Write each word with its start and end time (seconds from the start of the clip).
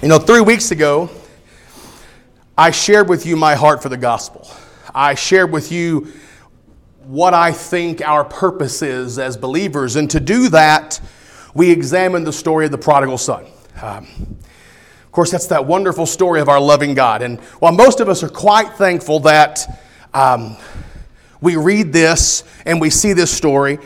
You 0.00 0.06
know, 0.06 0.20
three 0.20 0.40
weeks 0.40 0.70
ago, 0.70 1.10
I 2.56 2.70
shared 2.70 3.08
with 3.08 3.26
you 3.26 3.34
my 3.34 3.56
heart 3.56 3.82
for 3.82 3.88
the 3.88 3.96
gospel. 3.96 4.48
I 4.94 5.16
shared 5.16 5.50
with 5.50 5.72
you 5.72 6.12
what 7.02 7.34
I 7.34 7.50
think 7.50 8.00
our 8.00 8.24
purpose 8.24 8.80
is 8.80 9.18
as 9.18 9.36
believers. 9.36 9.96
And 9.96 10.08
to 10.12 10.20
do 10.20 10.50
that, 10.50 11.00
we 11.52 11.72
examined 11.72 12.28
the 12.28 12.32
story 12.32 12.64
of 12.64 12.70
the 12.70 12.78
prodigal 12.78 13.18
son. 13.18 13.46
Um, 13.82 14.06
of 15.04 15.10
course, 15.10 15.32
that's 15.32 15.48
that 15.48 15.66
wonderful 15.66 16.06
story 16.06 16.40
of 16.40 16.48
our 16.48 16.60
loving 16.60 16.94
God. 16.94 17.20
And 17.20 17.40
while 17.58 17.72
most 17.72 17.98
of 17.98 18.08
us 18.08 18.22
are 18.22 18.28
quite 18.28 18.74
thankful 18.74 19.18
that 19.20 19.82
um, 20.14 20.56
we 21.40 21.56
read 21.56 21.92
this 21.92 22.44
and 22.64 22.80
we 22.80 22.90
see 22.90 23.14
this 23.14 23.36
story, 23.36 23.80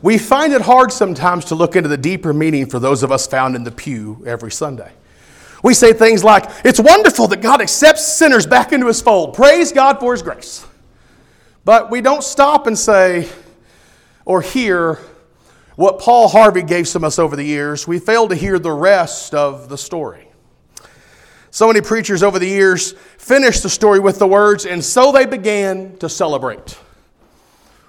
we 0.00 0.16
find 0.16 0.54
it 0.54 0.62
hard 0.62 0.92
sometimes 0.92 1.44
to 1.46 1.54
look 1.54 1.76
into 1.76 1.90
the 1.90 1.98
deeper 1.98 2.32
meaning 2.32 2.64
for 2.64 2.78
those 2.78 3.02
of 3.02 3.12
us 3.12 3.26
found 3.26 3.54
in 3.54 3.64
the 3.64 3.70
pew 3.70 4.24
every 4.26 4.50
Sunday. 4.50 4.92
We 5.62 5.74
say 5.74 5.92
things 5.92 6.22
like, 6.22 6.44
It's 6.64 6.80
wonderful 6.80 7.28
that 7.28 7.40
God 7.40 7.60
accepts 7.60 8.06
sinners 8.06 8.46
back 8.46 8.72
into 8.72 8.86
his 8.86 9.00
fold. 9.00 9.34
Praise 9.34 9.72
God 9.72 9.98
for 10.00 10.12
his 10.12 10.22
grace. 10.22 10.66
But 11.64 11.90
we 11.90 12.00
don't 12.00 12.22
stop 12.22 12.66
and 12.66 12.78
say 12.78 13.28
or 14.24 14.40
hear 14.40 14.98
what 15.76 15.98
Paul 15.98 16.28
Harvey 16.28 16.62
gave 16.62 16.88
some 16.88 17.04
of 17.04 17.08
us 17.08 17.18
over 17.18 17.36
the 17.36 17.44
years. 17.44 17.86
We 17.86 17.98
fail 17.98 18.28
to 18.28 18.34
hear 18.34 18.58
the 18.58 18.72
rest 18.72 19.34
of 19.34 19.68
the 19.68 19.78
story. 19.78 20.28
So 21.50 21.66
many 21.66 21.80
preachers 21.80 22.22
over 22.22 22.38
the 22.38 22.48
years 22.48 22.92
finished 23.16 23.62
the 23.62 23.70
story 23.70 24.00
with 24.00 24.18
the 24.18 24.26
words, 24.26 24.66
and 24.66 24.84
so 24.84 25.12
they 25.12 25.24
began 25.24 25.96
to 25.98 26.08
celebrate. 26.08 26.78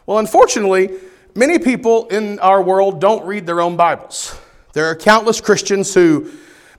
Well, 0.06 0.18
unfortunately, 0.18 0.98
many 1.36 1.60
people 1.60 2.08
in 2.08 2.40
our 2.40 2.62
world 2.62 3.02
don't 3.02 3.26
read 3.26 3.46
their 3.46 3.62
own 3.62 3.76
Bibles. 3.76 4.38
There 4.74 4.86
are 4.86 4.96
countless 4.96 5.42
Christians 5.42 5.94
who 5.94 6.32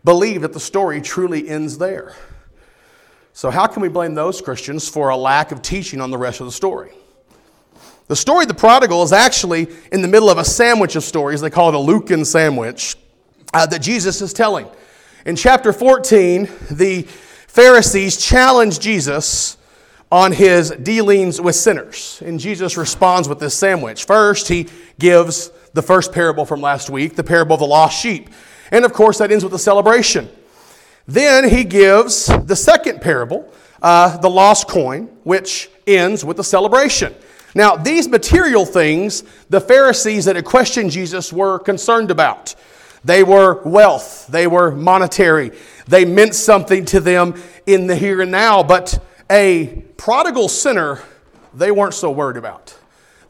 believe 0.05 0.43
that 0.43 0.53
the 0.53 0.61
story 0.61 1.01
truly 1.01 1.49
ends 1.49 1.79
there. 1.79 2.15
So, 3.33 3.51
how 3.51 3.67
can 3.67 3.83
we 3.83 3.89
blame 3.89 4.15
those 4.15 4.41
Christians 4.41 4.89
for 4.89 5.11
a 5.11 5.17
lack 5.17 5.53
of 5.53 5.63
teaching 5.63 6.01
on 6.01 6.11
the 6.11 6.19
rest 6.19 6.41
of 6.41 6.47
the 6.47 6.53
story? 6.53 6.93
The 8.09 8.17
story 8.17 8.43
of 8.43 8.49
the 8.49 8.55
prodigal 8.55 9.03
is 9.05 9.13
actually 9.13 9.69
in 9.93 10.03
the 10.03 10.09
middle 10.09 10.29
of 10.29 10.39
a 10.39 10.45
sandwich 10.45 10.97
of 10.97 11.05
stories. 11.05 11.41
They 11.41 11.51
call 11.51 11.69
it 11.69 11.75
a 11.75 11.79
Lucan 11.79 12.25
sandwich 12.25 12.97
uh, 13.55 13.67
that 13.67 13.79
Jesus 13.81 14.21
is 14.21 14.33
telling. 14.33 14.69
In 15.25 15.37
chapter 15.37 15.73
14, 15.73 16.49
the 16.73 17.03
Pharisees 17.47 18.17
challenge 18.17 18.81
Jesus 18.81 19.57
on 20.11 20.33
his 20.33 20.71
dealings 20.71 21.41
with 21.41 21.55
sinners. 21.55 22.21
And 22.25 22.41
Jesus 22.41 22.77
responds 22.77 23.29
with 23.29 23.39
this 23.39 23.55
sandwich. 23.55 24.07
First, 24.07 24.49
he 24.49 24.69
gives 24.99 25.51
the 25.73 25.83
first 25.83 26.13
parable 26.13 26.45
from 26.45 26.61
last 26.61 26.91
week, 26.91 27.15
the 27.15 27.23
parable 27.23 27.55
of 27.55 27.61
the 27.61 27.67
lost 27.67 28.01
sheep. 28.01 28.29
And 28.71 28.85
of 28.85 28.93
course, 28.93 29.19
that 29.19 29.31
ends 29.33 29.45
with 29.45 29.55
a 29.55 29.59
celebration. 29.59 30.29
Then 31.07 31.49
he 31.49 31.65
gives 31.65 32.27
the 32.27 32.57
second 32.57 33.01
parable, 33.01 33.53
uh, 33.83 34.17
the 34.19 34.31
lost 34.31 34.69
coin, 34.69 35.07
which 35.25 35.71
ends 35.87 36.25
with 36.25 36.39
a 36.39 36.45
celebration. 36.45 37.15
Now, 37.55 37.75
these 37.75 38.09
material 38.09 38.65
things, 38.65 39.25
the 39.49 39.61
Pharisees 39.61 40.27
that 40.27 40.37
had 40.37 40.45
questioned 40.45 40.91
Jesus 40.91 41.33
were 41.33 41.59
concerned 41.59 42.11
about. 42.11 42.55
They 43.05 43.25
were 43.25 43.63
wealth, 43.63 44.27
they 44.29 44.47
were 44.47 44.71
monetary, 44.71 45.53
they 45.89 46.05
meant 46.05 46.35
something 46.35 46.85
to 46.87 47.01
them 47.01 47.41
in 47.67 47.87
the 47.87 47.97
here 47.97 48.21
and 48.21 48.31
now, 48.31 48.63
but 48.63 49.03
a 49.31 49.83
prodigal 49.97 50.49
sinner, 50.49 51.01
they 51.55 51.71
weren't 51.71 51.95
so 51.95 52.11
worried 52.11 52.37
about. 52.37 52.79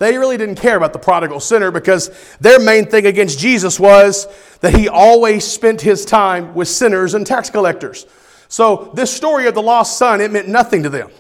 They 0.01 0.17
really 0.17 0.39
didn't 0.39 0.55
care 0.55 0.79
about 0.79 0.95
the 0.95 0.99
prodigal 0.99 1.41
sinner 1.41 1.71
because 1.71 2.11
their 2.41 2.59
main 2.59 2.87
thing 2.87 3.05
against 3.05 3.39
Jesus 3.39 3.79
was 3.79 4.27
that 4.61 4.75
he 4.75 4.89
always 4.89 5.47
spent 5.47 5.83
his 5.83 6.07
time 6.07 6.55
with 6.55 6.69
sinners 6.69 7.13
and 7.13 7.27
tax 7.27 7.51
collectors. 7.51 8.07
So, 8.49 8.91
this 8.95 9.15
story 9.15 9.47
of 9.47 9.55
the 9.55 9.61
lost 9.61 9.99
son, 9.99 10.23
it 10.23 10.31
meant 10.33 10.49
nothing 10.49 10.85
to 10.85 10.89
them. 10.89 11.11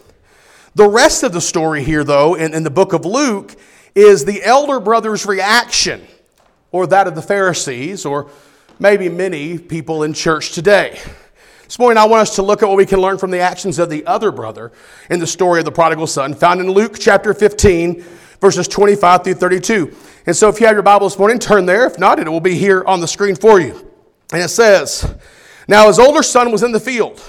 The 0.76 0.88
rest 0.88 1.22
of 1.22 1.32
the 1.32 1.42
story 1.42 1.84
here, 1.84 2.04
though, 2.04 2.34
in, 2.34 2.54
in 2.54 2.62
the 2.62 2.70
book 2.70 2.94
of 2.94 3.04
Luke, 3.04 3.54
is 3.94 4.24
the 4.24 4.42
elder 4.42 4.80
brother's 4.80 5.26
reaction, 5.26 6.00
or 6.72 6.86
that 6.86 7.06
of 7.06 7.14
the 7.14 7.22
Pharisees, 7.22 8.06
or 8.06 8.30
maybe 8.78 9.10
many 9.10 9.58
people 9.58 10.04
in 10.04 10.14
church 10.14 10.52
today. 10.52 10.98
This 11.64 11.78
morning, 11.78 11.98
I 11.98 12.06
want 12.06 12.22
us 12.22 12.36
to 12.36 12.42
look 12.42 12.62
at 12.62 12.68
what 12.68 12.78
we 12.78 12.86
can 12.86 13.00
learn 13.00 13.18
from 13.18 13.30
the 13.30 13.40
actions 13.40 13.78
of 13.78 13.90
the 13.90 14.06
other 14.06 14.32
brother 14.32 14.72
in 15.10 15.20
the 15.20 15.26
story 15.26 15.58
of 15.58 15.66
the 15.66 15.70
prodigal 15.70 16.06
son, 16.06 16.32
found 16.32 16.60
in 16.60 16.70
Luke 16.70 16.96
chapter 16.98 17.34
15, 17.34 18.02
verses 18.40 18.66
25 18.68 19.24
through 19.24 19.34
32. 19.34 19.96
And 20.26 20.36
so, 20.36 20.48
if 20.48 20.60
you 20.60 20.66
have 20.66 20.74
your 20.74 20.82
Bible 20.82 21.08
this 21.08 21.18
morning, 21.18 21.38
turn 21.38 21.66
there. 21.66 21.86
If 21.86 21.98
not, 21.98 22.18
it 22.18 22.28
will 22.28 22.40
be 22.40 22.54
here 22.54 22.84
on 22.86 23.00
the 23.00 23.08
screen 23.08 23.36
for 23.36 23.60
you. 23.60 23.90
And 24.32 24.42
it 24.42 24.48
says, 24.48 25.14
Now 25.68 25.86
his 25.88 25.98
older 25.98 26.22
son 26.22 26.52
was 26.52 26.62
in 26.62 26.72
the 26.72 26.80
field. 26.80 27.22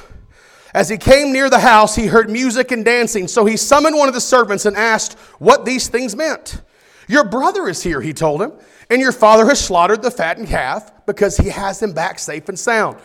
As 0.74 0.88
he 0.88 0.98
came 0.98 1.34
near 1.34 1.50
the 1.50 1.60
house, 1.60 1.96
he 1.96 2.08
heard 2.08 2.30
music 2.30 2.72
and 2.72 2.86
dancing. 2.86 3.28
So 3.28 3.46
he 3.46 3.58
summoned 3.58 3.98
one 3.98 4.08
of 4.08 4.14
the 4.14 4.22
servants 4.22 4.66
and 4.66 4.78
asked 4.78 5.14
what 5.40 5.66
these 5.66 5.90
things 5.90 6.16
meant. 6.16 6.62
Your 7.08 7.26
brother 7.26 7.68
is 7.68 7.84
here, 7.84 8.00
he 8.00 8.14
told 8.14 8.42
him, 8.42 8.54
and 8.90 9.02
your 9.02 9.12
father 9.12 9.46
has 9.48 9.60
slaughtered 9.60 10.02
the 10.02 10.12
fattened 10.12 10.48
calf 10.48 10.92
because 11.06 11.36
he 11.36 11.50
has 11.50 11.82
him 11.82 11.92
back 11.92 12.20
safe 12.20 12.48
and 12.48 12.58
sound. 12.58 12.98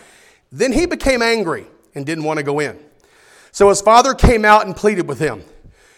Then 0.53 0.72
he 0.72 0.87
became 0.87 1.22
angry 1.22 1.66
and 1.95 2.06
didn't 2.06 2.22
want 2.22 2.39
to 2.39 2.45
go 2.45 2.61
in. 2.61 2.78
So 3.50 3.69
his 3.69 3.81
father 3.81 4.15
came 4.15 4.45
out 4.45 4.66
and 4.66 4.77
pleaded 4.77 5.09
with 5.09 5.19
him. 5.19 5.43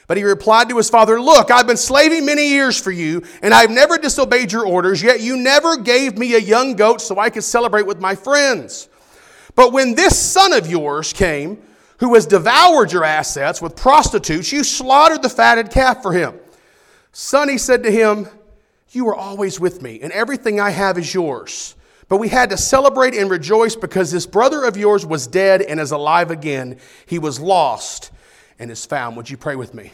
But 0.08 0.16
he 0.16 0.24
replied 0.24 0.70
to 0.70 0.76
his 0.78 0.91
father, 0.91 1.20
Look, 1.20 1.50
I've 1.50 1.66
been 1.66 1.76
slaving 1.76 2.24
many 2.24 2.48
years 2.48 2.80
for 2.80 2.91
you, 2.91 3.22
and 3.42 3.52
I've 3.54 3.70
never 3.70 3.98
disobeyed 3.98 4.50
your 4.50 4.66
orders, 4.66 5.02
yet 5.02 5.20
you 5.20 5.36
never 5.36 5.76
gave 5.76 6.16
me 6.19 6.34
a 6.34 6.38
young 6.38 6.74
goat 6.74 7.02
so 7.02 7.19
I 7.19 7.30
could 7.30 7.44
celebrate 7.44 7.86
with 7.86 8.00
my 8.00 8.14
friends. 8.14 8.88
But 9.54 9.72
when 9.72 9.94
this 9.94 10.18
son 10.18 10.54
of 10.54 10.66
yours 10.66 11.12
came, 11.12 11.62
who 11.98 12.14
has 12.14 12.26
devoured 12.26 12.91
your 12.91 13.04
assets 13.04 13.60
with 13.60 13.76
prostitutes, 13.76 14.50
you 14.50 14.64
slaughtered 14.64 15.22
the 15.22 15.28
fatted 15.28 15.70
calf 15.70 16.00
for 16.00 16.12
him. 16.12 16.34
Son, 17.12 17.48
he 17.48 17.58
said 17.58 17.82
to 17.82 17.91
him, 17.91 18.28
You 18.91 19.08
are 19.08 19.14
always 19.14 19.60
with 19.60 19.82
me, 19.82 20.00
and 20.00 20.10
everything 20.12 20.58
I 20.58 20.70
have 20.70 20.97
is 20.97 21.12
yours. 21.12 21.74
But 22.08 22.16
we 22.16 22.28
had 22.28 22.48
to 22.48 22.56
celebrate 22.56 23.14
and 23.14 23.28
rejoice 23.28 23.76
because 23.76 24.10
this 24.10 24.24
brother 24.24 24.64
of 24.64 24.78
yours 24.78 25.04
was 25.04 25.26
dead 25.26 25.60
and 25.60 25.78
is 25.78 25.91
alive 25.91 26.30
again. 26.30 26.78
He 27.04 27.18
was 27.18 27.38
lost 27.38 28.10
and 28.58 28.70
is 28.70 28.84
found. 28.84 29.16
Would 29.16 29.30
you 29.30 29.36
pray 29.36 29.56
with 29.56 29.74
me? 29.74 29.92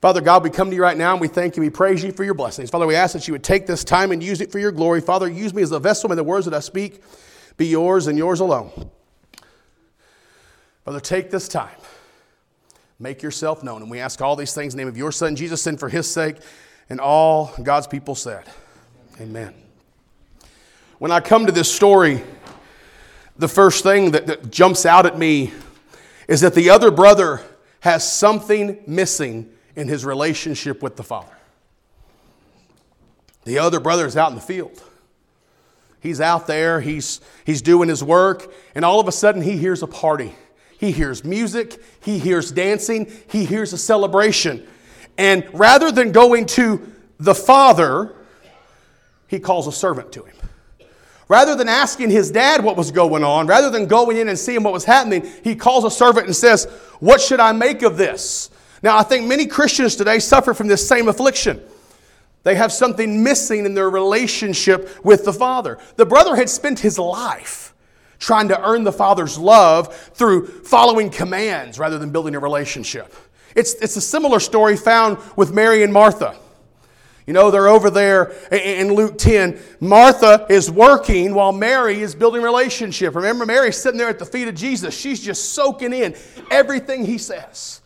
Father 0.00 0.20
God, 0.20 0.42
we 0.42 0.50
come 0.50 0.68
to 0.68 0.76
you 0.76 0.82
right 0.82 0.98
now 0.98 1.12
and 1.12 1.20
we 1.20 1.28
thank 1.28 1.56
you. 1.56 1.62
We 1.62 1.70
praise 1.70 2.04
you 2.04 2.12
for 2.12 2.24
your 2.24 2.34
blessings. 2.34 2.68
Father, 2.68 2.86
we 2.86 2.94
ask 2.94 3.14
that 3.14 3.26
you 3.26 3.32
would 3.32 3.42
take 3.42 3.66
this 3.66 3.84
time 3.84 4.12
and 4.12 4.22
use 4.22 4.42
it 4.42 4.52
for 4.52 4.58
your 4.58 4.70
glory. 4.70 5.00
Father, 5.00 5.28
use 5.28 5.54
me 5.54 5.62
as 5.62 5.72
a 5.72 5.80
vessel. 5.80 6.10
May 6.10 6.14
the 6.14 6.22
words 6.22 6.44
that 6.44 6.52
I 6.52 6.60
speak 6.60 7.02
be 7.56 7.66
yours 7.66 8.06
and 8.06 8.18
yours 8.18 8.40
alone. 8.40 8.90
Father, 10.84 11.00
take 11.00 11.30
this 11.30 11.48
time. 11.48 11.74
Make 12.98 13.22
yourself 13.22 13.62
known. 13.62 13.80
And 13.80 13.90
we 13.90 13.98
ask 13.98 14.20
all 14.20 14.36
these 14.36 14.52
things 14.52 14.74
in 14.74 14.76
the 14.76 14.82
name 14.82 14.88
of 14.88 14.98
your 14.98 15.10
Son, 15.10 15.36
Jesus, 15.36 15.66
and 15.66 15.80
for 15.80 15.88
his 15.88 16.10
sake. 16.10 16.36
And 16.90 17.00
all 17.00 17.52
God's 17.62 17.86
people 17.86 18.14
said, 18.14 18.44
Amen. 19.20 19.54
When 20.98 21.10
I 21.10 21.20
come 21.20 21.46
to 21.46 21.52
this 21.52 21.72
story, 21.72 22.22
the 23.36 23.48
first 23.48 23.82
thing 23.82 24.10
that, 24.10 24.26
that 24.26 24.50
jumps 24.50 24.84
out 24.84 25.06
at 25.06 25.18
me 25.18 25.52
is 26.28 26.42
that 26.42 26.54
the 26.54 26.70
other 26.70 26.90
brother 26.90 27.40
has 27.84 28.10
something 28.10 28.78
missing 28.86 29.46
in 29.76 29.88
his 29.88 30.06
relationship 30.06 30.82
with 30.82 30.96
the 30.96 31.02
father. 31.02 31.36
The 33.44 33.58
other 33.58 33.78
brother 33.78 34.06
is 34.06 34.16
out 34.16 34.30
in 34.30 34.36
the 34.36 34.40
field. 34.40 34.82
He's 36.00 36.18
out 36.18 36.46
there, 36.46 36.80
he's, 36.80 37.20
he's 37.44 37.60
doing 37.60 37.90
his 37.90 38.02
work, 38.02 38.50
and 38.74 38.86
all 38.86 39.00
of 39.00 39.08
a 39.08 39.12
sudden 39.12 39.42
he 39.42 39.58
hears 39.58 39.82
a 39.82 39.86
party. 39.86 40.34
He 40.78 40.92
hears 40.92 41.24
music, 41.24 41.78
he 42.02 42.18
hears 42.18 42.50
dancing, 42.50 43.12
he 43.28 43.44
hears 43.44 43.74
a 43.74 43.78
celebration. 43.78 44.66
And 45.18 45.46
rather 45.52 45.92
than 45.92 46.10
going 46.10 46.46
to 46.46 46.90
the 47.20 47.34
father, 47.34 48.14
he 49.28 49.38
calls 49.38 49.66
a 49.66 49.72
servant 49.72 50.10
to 50.12 50.22
him. 50.22 50.36
Rather 51.28 51.54
than 51.54 51.68
asking 51.68 52.10
his 52.10 52.30
dad 52.30 52.62
what 52.62 52.76
was 52.76 52.90
going 52.90 53.24
on, 53.24 53.46
rather 53.46 53.70
than 53.70 53.86
going 53.86 54.18
in 54.18 54.28
and 54.28 54.38
seeing 54.38 54.62
what 54.62 54.72
was 54.72 54.84
happening, 54.84 55.26
he 55.42 55.54
calls 55.54 55.84
a 55.84 55.90
servant 55.90 56.26
and 56.26 56.36
says, 56.36 56.66
What 57.00 57.20
should 57.20 57.40
I 57.40 57.52
make 57.52 57.82
of 57.82 57.96
this? 57.96 58.50
Now, 58.82 58.98
I 58.98 59.02
think 59.02 59.26
many 59.26 59.46
Christians 59.46 59.96
today 59.96 60.18
suffer 60.18 60.52
from 60.52 60.66
this 60.66 60.86
same 60.86 61.08
affliction. 61.08 61.62
They 62.42 62.54
have 62.56 62.70
something 62.70 63.22
missing 63.22 63.64
in 63.64 63.72
their 63.72 63.88
relationship 63.88 65.02
with 65.02 65.24
the 65.24 65.32
Father. 65.32 65.78
The 65.96 66.04
brother 66.04 66.36
had 66.36 66.50
spent 66.50 66.78
his 66.78 66.98
life 66.98 67.74
trying 68.18 68.48
to 68.48 68.62
earn 68.62 68.84
the 68.84 68.92
Father's 68.92 69.38
love 69.38 69.94
through 70.14 70.46
following 70.46 71.08
commands 71.08 71.78
rather 71.78 71.98
than 71.98 72.10
building 72.10 72.34
a 72.34 72.38
relationship. 72.38 73.14
It's, 73.56 73.72
it's 73.74 73.96
a 73.96 74.00
similar 74.00 74.40
story 74.40 74.76
found 74.76 75.18
with 75.36 75.54
Mary 75.54 75.82
and 75.82 75.92
Martha. 75.92 76.36
You 77.26 77.32
know, 77.32 77.50
they're 77.50 77.68
over 77.68 77.88
there 77.88 78.32
in 78.52 78.94
Luke 78.94 79.16
10. 79.16 79.58
Martha 79.80 80.46
is 80.50 80.70
working 80.70 81.34
while 81.34 81.52
Mary 81.52 82.02
is 82.02 82.14
building 82.14 82.42
relationship. 82.42 83.14
Remember, 83.14 83.46
Mary's 83.46 83.78
sitting 83.78 83.98
there 83.98 84.10
at 84.10 84.18
the 84.18 84.26
feet 84.26 84.46
of 84.46 84.54
Jesus. 84.54 84.94
She's 84.94 85.20
just 85.20 85.54
soaking 85.54 85.94
in 85.94 86.14
everything 86.50 87.06
he 87.06 87.16
says. 87.16 87.80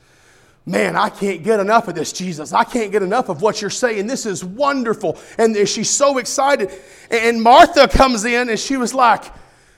Man, 0.67 0.97
I 0.97 1.09
can't 1.09 1.43
get 1.43 1.61
enough 1.61 1.89
of 1.89 1.95
this, 1.95 2.13
Jesus. 2.13 2.53
I 2.53 2.65
can't 2.65 2.93
get 2.93 3.03
enough 3.03 3.29
of 3.29 3.41
what 3.41 3.63
you're 3.63 3.71
saying. 3.71 4.07
This 4.07 4.27
is 4.27 4.45
wonderful. 4.45 5.17
And 5.39 5.57
she's 5.69 5.89
so 5.89 6.19
excited. 6.19 6.71
And 7.11 7.41
Martha 7.41 7.89
comes 7.89 8.25
in 8.25 8.51
and 8.51 8.59
she 8.59 8.77
was 8.77 8.93
like, 8.93 9.25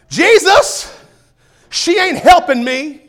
Jesus, 0.08 0.98
She 1.70 1.98
ain't 1.98 2.18
helping 2.18 2.62
me. 2.62 3.00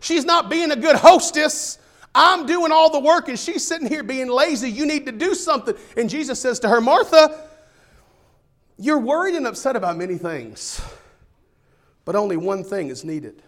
She's 0.00 0.24
not 0.24 0.48
being 0.50 0.70
a 0.70 0.76
good 0.76 0.96
hostess. 0.96 1.78
I'm 2.16 2.46
doing 2.46 2.72
all 2.72 2.90
the 2.90 2.98
work 2.98 3.28
and 3.28 3.38
she's 3.38 3.62
sitting 3.62 3.86
here 3.86 4.02
being 4.02 4.28
lazy. 4.28 4.70
You 4.70 4.86
need 4.86 5.04
to 5.04 5.12
do 5.12 5.34
something. 5.34 5.76
And 5.98 6.08
Jesus 6.08 6.40
says 6.40 6.58
to 6.60 6.68
her, 6.68 6.80
Martha, 6.80 7.44
you're 8.78 8.98
worried 8.98 9.34
and 9.34 9.46
upset 9.46 9.76
about 9.76 9.98
many 9.98 10.16
things, 10.16 10.80
but 12.06 12.16
only 12.16 12.36
one 12.36 12.64
thing 12.64 12.88
is 12.88 13.04
needed. 13.04 13.42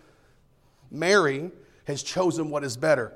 Mary 0.91 1.51
has 1.85 2.03
chosen 2.03 2.51
what 2.51 2.63
is 2.63 2.77
better, 2.77 3.15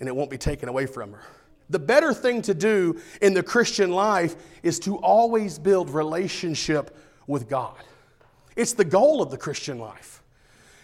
and 0.00 0.08
it 0.08 0.16
won't 0.16 0.30
be 0.30 0.38
taken 0.38 0.68
away 0.68 0.86
from 0.86 1.12
her. 1.12 1.22
The 1.68 1.78
better 1.78 2.14
thing 2.14 2.42
to 2.42 2.54
do 2.54 3.00
in 3.20 3.34
the 3.34 3.42
Christian 3.42 3.90
life 3.90 4.36
is 4.62 4.78
to 4.80 4.96
always 4.96 5.58
build 5.58 5.90
relationship 5.90 6.96
with 7.26 7.48
God. 7.48 7.76
It's 8.54 8.72
the 8.72 8.84
goal 8.84 9.20
of 9.22 9.30
the 9.30 9.36
Christian 9.36 9.78
life. 9.78 10.22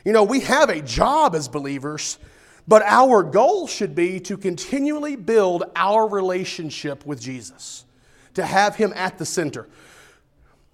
You 0.05 0.13
know, 0.13 0.25
we 0.25 0.41
have 0.41 0.69
a 0.69 0.83
job 0.83 1.35
as 1.35 1.49
believers, 1.49 2.19
but 2.67 2.83
our 2.83 3.23
goal 3.23 3.67
should 3.67 3.95
be 3.95 4.21
to 4.21 4.37
continually 4.37 5.17
build 5.17 5.65
our 5.75 6.07
relationship 6.09 7.05
with 7.05 7.21
Jesus, 7.21 7.85
to 8.35 8.45
have 8.45 8.77
Him 8.77 8.93
at 8.95 9.19
the 9.19 9.27
center. 9.27 9.69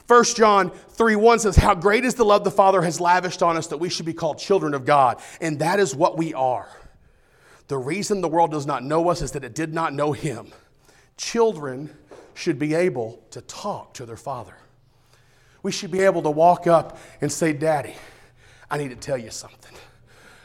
1 0.06 0.24
John 0.36 0.70
3 0.70 1.16
1 1.16 1.38
says, 1.40 1.56
How 1.56 1.74
great 1.74 2.04
is 2.04 2.14
the 2.14 2.24
love 2.24 2.42
the 2.42 2.50
Father 2.50 2.80
has 2.82 3.00
lavished 3.00 3.42
on 3.42 3.56
us 3.56 3.66
that 3.68 3.76
we 3.76 3.90
should 3.90 4.06
be 4.06 4.14
called 4.14 4.38
children 4.38 4.72
of 4.72 4.86
God. 4.86 5.20
And 5.40 5.58
that 5.58 5.80
is 5.80 5.94
what 5.94 6.16
we 6.16 6.32
are. 6.32 6.68
The 7.68 7.76
reason 7.76 8.22
the 8.22 8.28
world 8.28 8.50
does 8.50 8.66
not 8.66 8.82
know 8.82 9.10
us 9.10 9.20
is 9.20 9.32
that 9.32 9.44
it 9.44 9.54
did 9.54 9.74
not 9.74 9.92
know 9.92 10.12
Him. 10.12 10.50
Children 11.18 11.94
should 12.34 12.58
be 12.58 12.74
able 12.74 13.22
to 13.32 13.42
talk 13.42 13.94
to 13.94 14.06
their 14.06 14.16
Father. 14.16 14.54
We 15.62 15.72
should 15.72 15.90
be 15.90 16.00
able 16.00 16.22
to 16.22 16.30
walk 16.30 16.66
up 16.66 16.98
and 17.20 17.30
say, 17.30 17.52
Daddy, 17.52 17.94
I 18.70 18.78
need 18.78 18.88
to 18.88 18.96
tell 18.96 19.18
you 19.18 19.30
something. 19.30 19.76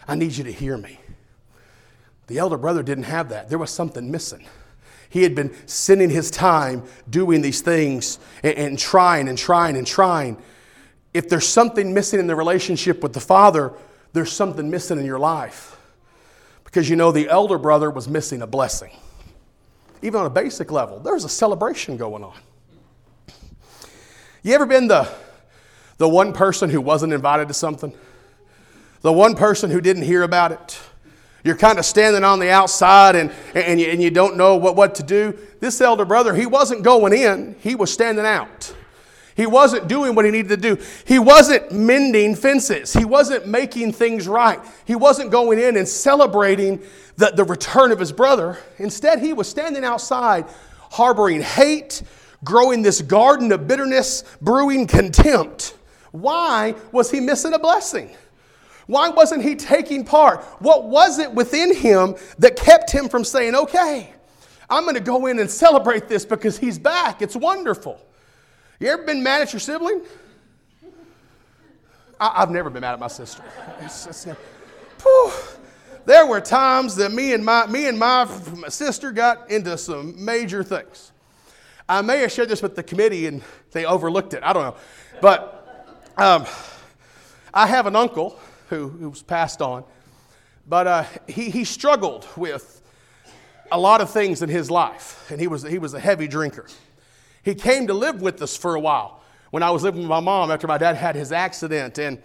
I 0.08 0.16
need 0.16 0.34
you 0.34 0.44
to 0.44 0.52
hear 0.52 0.76
me. 0.76 1.00
The 2.28 2.38
elder 2.38 2.58
brother 2.58 2.84
didn't 2.84 3.06
have 3.06 3.30
that. 3.30 3.50
There 3.50 3.58
was 3.58 3.70
something 3.70 4.10
missing. 4.12 4.46
He 5.10 5.24
had 5.24 5.36
been 5.36 5.54
spending 5.68 6.10
his 6.10 6.32
time 6.32 6.84
doing 7.10 7.42
these 7.42 7.62
things 7.62 8.18
and, 8.42 8.58
and, 8.58 8.80
trying 8.80 9.28
and 9.28 9.38
trying 9.38 9.78
and 9.78 9.86
trying. 9.86 10.42
If 11.14 11.30
there's 11.30 11.48
something 11.48 11.94
missing 11.94 12.20
in 12.20 12.28
the 12.28 12.36
relationship 12.36 13.04
with 13.04 13.14
the 13.14 13.20
father, 13.20 13.74
there's 14.14 14.32
something 14.32 14.70
missing 14.70 14.98
in 14.98 15.06
your 15.06 15.20
life. 15.20 15.78
Because 16.64 16.90
you 16.90 16.96
know, 16.96 17.12
the 17.12 17.30
elder 17.30 17.60
brother 17.60 17.92
was 17.92 18.08
missing 18.08 18.42
a 18.42 18.48
blessing. 18.48 18.90
Even 20.02 20.22
on 20.22 20.26
a 20.26 20.32
basic 20.32 20.72
level, 20.72 21.00
there's 21.00 21.26
a 21.26 21.30
celebration 21.30 21.96
going 21.96 22.24
on. 22.24 22.34
You 24.42 24.56
ever 24.56 24.66
been 24.66 24.88
the, 24.88 25.08
the 25.98 26.10
one 26.10 26.34
person 26.34 26.70
who 26.70 26.82
wasn't 26.82 27.14
invited 27.14 27.48
to 27.50 27.54
something? 27.54 27.94
The 29.02 29.14
one 29.14 29.36
person 29.36 29.70
who 29.70 29.80
didn't 29.80 30.04
hear 30.04 30.24
about 30.24 30.52
it? 30.52 30.80
You're 31.44 31.58
kind 31.58 31.78
of 31.78 31.86
standing 31.86 32.24
on 32.24 32.40
the 32.40 32.50
outside 32.50 33.16
and, 33.16 33.32
and, 33.54 33.80
you, 33.80 33.88
and 33.88 34.02
you 34.02 34.10
don't 34.10 34.38
know 34.38 34.56
what, 34.56 34.76
what 34.76 34.96
to 34.96 35.04
do. 35.04 35.38
This 35.60 35.82
elder 35.82 36.06
brother, 36.06 36.34
he 36.34 36.46
wasn't 36.46 36.84
going 36.84 37.14
in, 37.14 37.56
he 37.60 37.76
was 37.76 37.92
standing 37.92 38.26
out. 38.26 38.74
He 39.36 39.48
wasn't 39.48 39.88
doing 39.88 40.14
what 40.14 40.26
he 40.26 40.32
needed 40.32 40.50
to 40.50 40.76
do. 40.76 40.84
He 41.06 41.18
wasn't 41.18 41.72
mending 41.72 42.36
fences. 42.36 42.94
He 42.94 43.04
wasn't 43.04 43.48
making 43.48 43.94
things 43.94 44.28
right. 44.28 44.60
He 44.86 44.96
wasn't 44.96 45.32
going 45.32 45.60
in 45.60 45.76
and 45.76 45.88
celebrating 45.88 46.80
the, 47.18 47.32
the 47.36 47.44
return 47.44 47.92
of 47.92 48.00
his 48.00 48.12
brother. 48.12 48.60
Instead, 48.78 49.20
he 49.20 49.34
was 49.34 49.50
standing 49.50 49.84
outside, 49.84 50.46
harboring 50.92 51.42
hate, 51.42 52.04
growing 52.44 52.84
this 52.84 53.02
garden 53.02 53.52
of 53.52 53.68
bitterness, 53.68 54.24
brewing 54.40 54.86
contempt. 54.86 55.78
Why 56.12 56.76
was 56.92 57.10
he 57.10 57.20
missing 57.20 57.54
a 57.54 57.60
blessing? 57.60 58.12
Why 58.88 59.10
wasn't 59.10 59.44
he 59.44 59.56
taking 59.56 60.04
part? 60.04 60.44
What 60.60 60.86
was 60.86 61.20
it 61.20 61.34
within 61.34 61.74
him 61.76 62.16
that 62.40 62.56
kept 62.56 62.92
him 62.92 63.10
from 63.10 63.24
saying, 63.24 63.56
okay, 63.56 64.14
I'm 64.70 64.84
going 64.84 64.96
to 64.96 65.02
go 65.02 65.28
in 65.28 65.40
and 65.40 65.50
celebrate 65.50 66.08
this 66.08 66.26
because 66.26 66.58
he's 66.58 66.78
back? 66.78 67.22
It's 67.22 67.36
wonderful. 67.36 68.00
You 68.80 68.90
ever 68.90 69.04
been 69.04 69.24
mad 69.24 69.42
at 69.42 69.54
your 69.54 69.60
sibling? 69.60 70.02
I, 72.20 72.40
have 72.42 72.52
never 72.52 72.70
been 72.70 72.82
mad 72.82 72.94
at 72.94 73.00
my 73.00 73.08
sister. 73.08 73.44
It's, 73.80 74.08
it's, 74.08 74.28
there 76.06 76.26
were 76.26 76.42
times 76.42 76.96
that 76.98 77.12
me 77.12 77.34
and 77.34 77.44
my 77.44 77.66
me 77.68 77.88
and 77.88 77.98
my, 77.98 78.26
my 78.56 78.70
sister 78.70 79.12
got 79.12 79.50
into 79.50 79.78
some 79.78 80.24
major 80.24 80.64
things. 80.64 81.12
I 81.88 82.02
may 82.02 82.20
have 82.20 82.32
shared 82.32 82.50
this 82.50 82.62
with 82.62 82.76
the 82.76 82.84
committee 82.84 83.28
and 83.28 83.42
they 83.72 83.86
overlooked 83.86 84.34
it. 84.34 84.44
I 84.44 84.54
don't 84.54 84.64
know, 84.64 84.76
but 85.22 85.88
um, 86.18 86.46
I 87.54 87.68
have 87.68 87.88
an 87.88 87.96
uncle 87.96 88.40
who, 88.74 88.90
who's 88.90 89.22
passed 89.22 89.62
on, 89.62 89.84
but 90.68 90.88
uh, 90.88 91.04
he, 91.28 91.50
he 91.50 91.64
struggled 91.64 92.28
with 92.36 92.82
a 93.72 93.80
lot 93.80 94.02
of 94.02 94.10
things 94.10 94.42
in 94.42 94.50
his 94.50 94.70
life, 94.72 95.30
and 95.32 95.40
he 95.40 95.48
was, 95.48 95.64
he 95.64 95.80
was 95.80 95.94
a 95.94 96.00
heavy 96.00 96.28
drinker. 96.28 96.68
He 97.44 97.56
came 97.56 97.88
to 97.88 97.94
live 97.94 98.22
with 98.22 98.42
us 98.42 98.56
for 98.56 98.76
a 98.76 98.80
while 98.80 99.22
when 99.52 99.64
I 99.64 99.72
was 99.72 99.84
living 99.84 100.02
with 100.02 100.10
my 100.10 100.20
mom 100.20 100.52
after 100.52 100.68
my 100.68 100.78
dad 100.78 100.96
had 100.96 101.16
his 101.16 101.32
accident, 101.32 102.00
and 102.00 102.22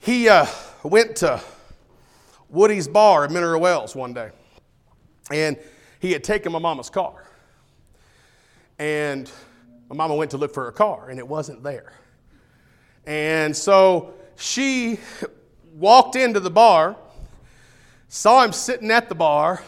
he 0.00 0.28
uh, 0.28 0.46
went 0.82 1.16
to 1.16 1.40
Woody's 2.48 2.88
Bar 2.88 3.26
in 3.26 3.32
Mineral 3.32 3.60
Wells 3.60 3.94
one 3.94 4.14
day, 4.14 4.30
and 5.30 5.58
he 6.00 6.12
had 6.12 6.24
taken 6.24 6.52
my 6.52 6.58
mama's 6.58 6.90
car. 6.90 7.24
And 8.78 9.30
my 9.88 9.96
mama 9.96 10.16
went 10.16 10.32
to 10.32 10.36
look 10.36 10.52
for 10.52 10.64
her 10.64 10.72
car, 10.72 11.08
and 11.10 11.18
it 11.18 11.26
wasn't 11.26 11.62
there. 11.62 11.92
And 13.06 13.56
so 13.56 14.14
she 14.36 14.98
walked 15.74 16.16
into 16.16 16.40
the 16.40 16.50
bar, 16.50 16.96
saw 18.08 18.44
him 18.44 18.52
sitting 18.52 18.90
at 18.90 19.08
the 19.08 19.14
bar, 19.14 19.62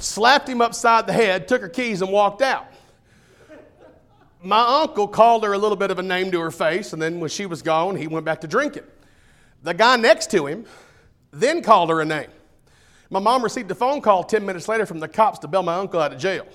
slapped 0.00 0.48
him 0.48 0.60
upside 0.60 1.06
the 1.06 1.12
head, 1.12 1.46
took 1.48 1.60
her 1.60 1.68
keys, 1.68 2.02
and 2.02 2.10
walked 2.10 2.42
out. 2.42 2.66
My 4.42 4.82
uncle 4.82 5.08
called 5.08 5.44
her 5.44 5.52
a 5.52 5.58
little 5.58 5.76
bit 5.76 5.90
of 5.90 5.98
a 5.98 6.02
name 6.02 6.30
to 6.30 6.40
her 6.40 6.50
face, 6.50 6.92
and 6.92 7.02
then 7.02 7.20
when 7.20 7.28
she 7.28 7.44
was 7.44 7.60
gone, 7.60 7.96
he 7.96 8.06
went 8.06 8.24
back 8.24 8.40
to 8.42 8.46
drinking. 8.46 8.84
The 9.62 9.74
guy 9.74 9.96
next 9.96 10.30
to 10.30 10.46
him 10.46 10.64
then 11.32 11.62
called 11.62 11.90
her 11.90 12.00
a 12.00 12.04
name. 12.04 12.30
My 13.10 13.20
mom 13.20 13.42
received 13.42 13.70
a 13.70 13.74
phone 13.74 14.00
call 14.00 14.22
10 14.22 14.46
minutes 14.46 14.68
later 14.68 14.86
from 14.86 15.00
the 15.00 15.08
cops 15.08 15.38
to 15.40 15.48
bail 15.48 15.62
my 15.62 15.74
uncle 15.74 16.00
out 16.00 16.12
of 16.12 16.18
jail 16.18 16.46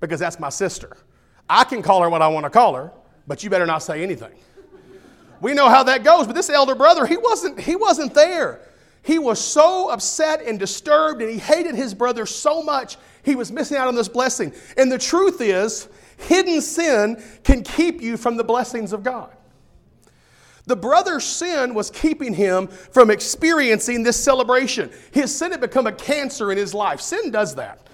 because 0.00 0.20
that's 0.20 0.38
my 0.38 0.50
sister. 0.50 0.96
I 1.48 1.64
can 1.64 1.82
call 1.82 2.02
her 2.02 2.10
what 2.10 2.20
I 2.20 2.28
want 2.28 2.44
to 2.44 2.50
call 2.50 2.74
her, 2.74 2.92
but 3.26 3.42
you 3.42 3.50
better 3.50 3.66
not 3.66 3.78
say 3.78 4.02
anything. 4.02 4.32
We 5.40 5.54
know 5.54 5.68
how 5.68 5.84
that 5.84 6.04
goes, 6.04 6.26
but 6.26 6.34
this 6.34 6.50
elder 6.50 6.74
brother, 6.74 7.06
he 7.06 7.16
wasn't, 7.16 7.60
he 7.60 7.76
wasn't 7.76 8.14
there. 8.14 8.60
He 9.02 9.18
was 9.18 9.38
so 9.42 9.90
upset 9.90 10.42
and 10.42 10.58
disturbed, 10.58 11.22
and 11.22 11.30
he 11.30 11.38
hated 11.38 11.74
his 11.74 11.94
brother 11.94 12.26
so 12.26 12.62
much, 12.62 12.96
he 13.22 13.34
was 13.34 13.52
missing 13.52 13.76
out 13.76 13.88
on 13.88 13.94
this 13.94 14.08
blessing. 14.08 14.52
And 14.76 14.90
the 14.90 14.98
truth 14.98 15.40
is, 15.40 15.88
hidden 16.18 16.60
sin 16.60 17.22
can 17.44 17.62
keep 17.62 18.00
you 18.00 18.16
from 18.16 18.36
the 18.36 18.44
blessings 18.44 18.92
of 18.92 19.02
God. 19.02 19.34
The 20.66 20.76
brother's 20.76 21.24
sin 21.24 21.72
was 21.72 21.90
keeping 21.90 22.34
him 22.34 22.66
from 22.66 23.10
experiencing 23.10 24.02
this 24.02 24.22
celebration. 24.22 24.90
His 25.12 25.34
sin 25.34 25.52
had 25.52 25.62
become 25.62 25.86
a 25.86 25.92
cancer 25.92 26.52
in 26.52 26.58
his 26.58 26.74
life. 26.74 27.00
Sin 27.00 27.30
does 27.30 27.54
that. 27.54 27.86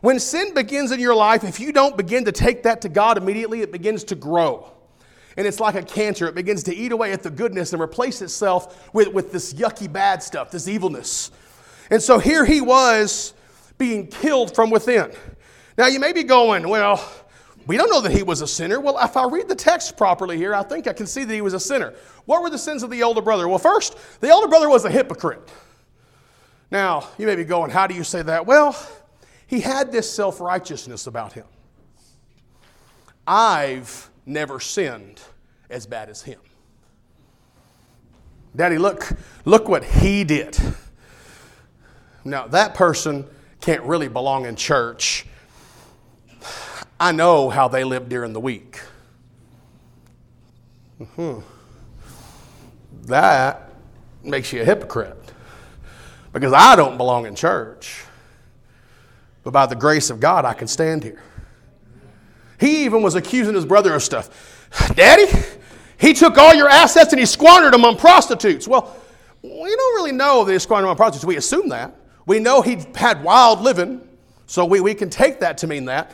When 0.00 0.20
sin 0.20 0.54
begins 0.54 0.92
in 0.92 1.00
your 1.00 1.14
life, 1.14 1.42
if 1.42 1.58
you 1.58 1.72
don't 1.72 1.96
begin 1.96 2.24
to 2.26 2.32
take 2.32 2.62
that 2.62 2.82
to 2.82 2.88
God 2.88 3.18
immediately, 3.18 3.62
it 3.62 3.72
begins 3.72 4.04
to 4.04 4.14
grow 4.14 4.70
and 5.36 5.46
it's 5.46 5.60
like 5.60 5.74
a 5.74 5.82
cancer. 5.82 6.26
It 6.26 6.34
begins 6.34 6.62
to 6.64 6.74
eat 6.74 6.92
away 6.92 7.12
at 7.12 7.22
the 7.22 7.30
goodness 7.30 7.72
and 7.72 7.80
replace 7.80 8.22
itself 8.22 8.92
with, 8.92 9.08
with 9.08 9.32
this 9.32 9.54
yucky 9.54 9.90
bad 9.90 10.22
stuff, 10.22 10.50
this 10.50 10.68
evilness. 10.68 11.30
And 11.90 12.02
so 12.02 12.18
here 12.18 12.44
he 12.44 12.60
was 12.60 13.34
being 13.78 14.06
killed 14.06 14.54
from 14.54 14.70
within. 14.70 15.12
Now 15.78 15.86
you 15.86 16.00
may 16.00 16.12
be 16.12 16.22
going, 16.22 16.68
well, 16.68 17.02
we 17.66 17.76
don't 17.76 17.90
know 17.90 18.00
that 18.00 18.12
he 18.12 18.22
was 18.22 18.40
a 18.40 18.46
sinner. 18.46 18.80
Well, 18.80 18.98
if 19.02 19.16
I 19.16 19.26
read 19.26 19.48
the 19.48 19.54
text 19.54 19.96
properly 19.96 20.36
here, 20.36 20.54
I 20.54 20.62
think 20.62 20.86
I 20.86 20.92
can 20.92 21.06
see 21.06 21.24
that 21.24 21.34
he 21.34 21.40
was 21.40 21.54
a 21.54 21.60
sinner. 21.60 21.94
What 22.24 22.42
were 22.42 22.50
the 22.50 22.58
sins 22.58 22.82
of 22.82 22.90
the 22.90 23.02
older 23.02 23.22
brother? 23.22 23.48
Well, 23.48 23.58
first, 23.58 23.96
the 24.20 24.30
older 24.30 24.48
brother 24.48 24.68
was 24.68 24.84
a 24.84 24.90
hypocrite. 24.90 25.48
Now, 26.70 27.08
you 27.18 27.26
may 27.26 27.36
be 27.36 27.44
going, 27.44 27.70
how 27.70 27.86
do 27.86 27.94
you 27.94 28.04
say 28.04 28.22
that? 28.22 28.46
Well, 28.46 28.76
he 29.46 29.60
had 29.60 29.90
this 29.90 30.10
self 30.10 30.40
righteousness 30.40 31.06
about 31.06 31.32
him. 31.32 31.44
I've 33.26 34.09
never 34.26 34.60
sinned 34.60 35.20
as 35.68 35.86
bad 35.86 36.08
as 36.08 36.22
him. 36.22 36.40
Daddy, 38.54 38.78
look, 38.78 39.12
look 39.44 39.68
what 39.68 39.84
he 39.84 40.24
did. 40.24 40.58
Now, 42.24 42.46
that 42.48 42.74
person 42.74 43.26
can't 43.60 43.82
really 43.84 44.08
belong 44.08 44.46
in 44.46 44.56
church. 44.56 45.26
I 46.98 47.12
know 47.12 47.48
how 47.48 47.68
they 47.68 47.84
live 47.84 48.08
during 48.08 48.32
the 48.32 48.40
week. 48.40 48.80
Mm-hmm. 51.00 51.40
That 53.06 53.70
makes 54.22 54.52
you 54.52 54.60
a 54.60 54.64
hypocrite 54.64 55.16
because 56.32 56.52
I 56.52 56.76
don't 56.76 56.96
belong 56.96 57.26
in 57.26 57.34
church. 57.34 58.04
But 59.42 59.52
by 59.52 59.66
the 59.66 59.76
grace 59.76 60.10
of 60.10 60.20
God, 60.20 60.44
I 60.44 60.52
can 60.52 60.68
stand 60.68 61.02
here. 61.02 61.22
He 62.60 62.84
even 62.84 63.02
was 63.02 63.14
accusing 63.14 63.54
his 63.54 63.64
brother 63.64 63.94
of 63.94 64.02
stuff. 64.02 64.68
Daddy, 64.94 65.26
he 65.96 66.12
took 66.12 66.36
all 66.36 66.54
your 66.54 66.68
assets 66.68 67.12
and 67.12 67.18
he 67.18 67.26
squandered 67.26 67.72
them 67.72 67.84
on 67.84 67.96
prostitutes. 67.96 68.68
Well, 68.68 68.96
We 69.42 69.74
don't 69.74 69.94
really 69.94 70.12
know 70.12 70.44
that 70.44 70.52
he 70.52 70.58
squandered 70.58 70.90
on 70.90 70.96
prostitutes. 70.96 71.24
We 71.24 71.36
assume 71.36 71.70
that. 71.70 71.96
We 72.26 72.38
know 72.38 72.60
he 72.60 72.78
had 72.94 73.24
wild 73.24 73.62
living, 73.62 74.06
so 74.46 74.66
we, 74.66 74.80
we 74.80 74.94
can 74.94 75.08
take 75.08 75.40
that 75.40 75.58
to 75.58 75.66
mean 75.66 75.86
that. 75.86 76.12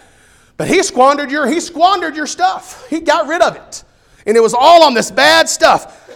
But 0.56 0.68
he 0.68 0.82
squandered 0.82 1.30
your 1.30 1.46
he 1.46 1.60
squandered 1.60 2.16
your 2.16 2.26
stuff. 2.26 2.88
He 2.88 3.00
got 3.00 3.26
rid 3.26 3.42
of 3.42 3.56
it. 3.56 3.84
And 4.24 4.36
it 4.36 4.40
was 4.40 4.54
all 4.54 4.84
on 4.84 4.94
this 4.94 5.10
bad 5.10 5.48
stuff. 5.48 6.08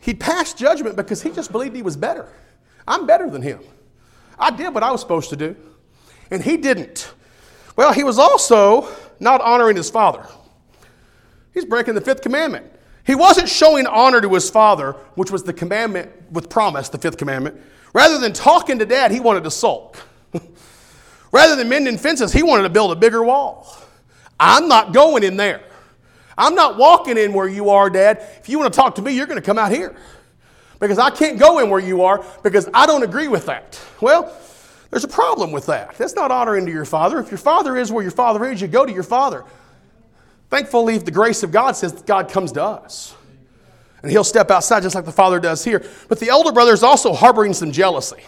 He 0.00 0.14
passed 0.14 0.58
judgment 0.58 0.96
because 0.96 1.22
he 1.22 1.30
just 1.30 1.52
believed 1.52 1.76
he 1.76 1.82
was 1.82 1.96
better. 1.96 2.28
I'm 2.86 3.06
better 3.06 3.30
than 3.30 3.42
him. 3.42 3.60
I 4.38 4.50
did 4.50 4.74
what 4.74 4.82
I 4.82 4.90
was 4.90 5.00
supposed 5.00 5.30
to 5.30 5.36
do. 5.36 5.56
And 6.30 6.42
he 6.42 6.56
didn't. 6.56 7.12
Well, 7.76 7.92
he 7.92 8.04
was 8.04 8.18
also 8.18 8.88
not 9.20 9.40
honoring 9.40 9.76
his 9.76 9.90
father. 9.90 10.26
He's 11.52 11.64
breaking 11.64 11.94
the 11.94 12.00
fifth 12.00 12.22
commandment. 12.22 12.66
He 13.04 13.14
wasn't 13.14 13.48
showing 13.48 13.86
honor 13.86 14.20
to 14.20 14.32
his 14.34 14.50
father, 14.50 14.92
which 15.14 15.30
was 15.30 15.42
the 15.42 15.52
commandment 15.52 16.10
with 16.30 16.48
promise, 16.48 16.88
the 16.88 16.98
fifth 16.98 17.16
commandment. 17.16 17.60
Rather 17.92 18.18
than 18.18 18.32
talking 18.32 18.78
to 18.78 18.86
dad, 18.86 19.10
he 19.10 19.20
wanted 19.20 19.44
to 19.44 19.50
sulk. 19.50 19.96
Rather 21.32 21.56
than 21.56 21.68
mending 21.68 21.98
fences, 21.98 22.32
he 22.32 22.42
wanted 22.42 22.62
to 22.64 22.68
build 22.68 22.92
a 22.92 22.96
bigger 22.96 23.22
wall. 23.22 23.76
I'm 24.38 24.68
not 24.68 24.92
going 24.92 25.22
in 25.22 25.36
there. 25.36 25.62
I'm 26.38 26.54
not 26.54 26.78
walking 26.78 27.18
in 27.18 27.32
where 27.32 27.48
you 27.48 27.70
are, 27.70 27.90
Dad. 27.90 28.26
If 28.40 28.48
you 28.48 28.58
want 28.58 28.72
to 28.72 28.76
talk 28.76 28.94
to 28.94 29.02
me, 29.02 29.12
you're 29.12 29.26
going 29.26 29.40
to 29.40 29.44
come 29.44 29.58
out 29.58 29.70
here. 29.70 29.94
Because 30.78 30.98
I 30.98 31.10
can't 31.10 31.38
go 31.38 31.58
in 31.58 31.68
where 31.68 31.80
you 31.80 32.02
are 32.04 32.24
because 32.42 32.68
I 32.72 32.86
don't 32.86 33.02
agree 33.02 33.28
with 33.28 33.46
that. 33.46 33.78
Well, 34.00 34.34
there's 34.90 35.04
a 35.04 35.08
problem 35.08 35.52
with 35.52 35.66
that. 35.66 35.96
That's 35.96 36.14
not 36.14 36.30
honoring 36.30 36.66
to 36.66 36.72
your 36.72 36.84
father. 36.84 37.18
If 37.20 37.30
your 37.30 37.38
father 37.38 37.76
is 37.76 37.92
where 37.92 38.02
your 38.02 38.10
father 38.10 38.44
is, 38.44 38.60
you 38.60 38.68
go 38.68 38.84
to 38.84 38.92
your 38.92 39.04
father. 39.04 39.44
Thankfully, 40.48 40.96
if 40.96 41.04
the 41.04 41.12
grace 41.12 41.42
of 41.44 41.52
God 41.52 41.72
says 41.76 41.92
God 42.02 42.28
comes 42.28 42.52
to 42.52 42.62
us. 42.62 43.14
And 44.02 44.10
he'll 44.10 44.24
step 44.24 44.50
outside 44.50 44.82
just 44.82 44.94
like 44.94 45.04
the 45.04 45.12
father 45.12 45.38
does 45.38 45.62
here. 45.64 45.84
But 46.08 46.18
the 46.18 46.28
elder 46.28 46.52
brother 46.52 46.72
is 46.72 46.82
also 46.82 47.12
harboring 47.12 47.52
some 47.52 47.70
jealousy. 47.70 48.22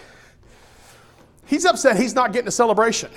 He's 1.47 1.65
upset 1.65 1.97
he's 1.97 2.15
not 2.15 2.33
getting 2.33 2.49
a 2.49 2.53
celebration. 2.53 3.11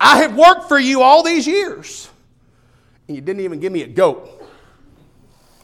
I 0.00 0.18
have 0.18 0.36
worked 0.36 0.68
for 0.68 0.78
you 0.78 1.02
all 1.02 1.22
these 1.22 1.46
years, 1.46 2.10
and 3.06 3.14
you 3.14 3.20
didn't 3.20 3.42
even 3.42 3.60
give 3.60 3.72
me 3.72 3.82
a 3.82 3.86
goat. 3.86 4.28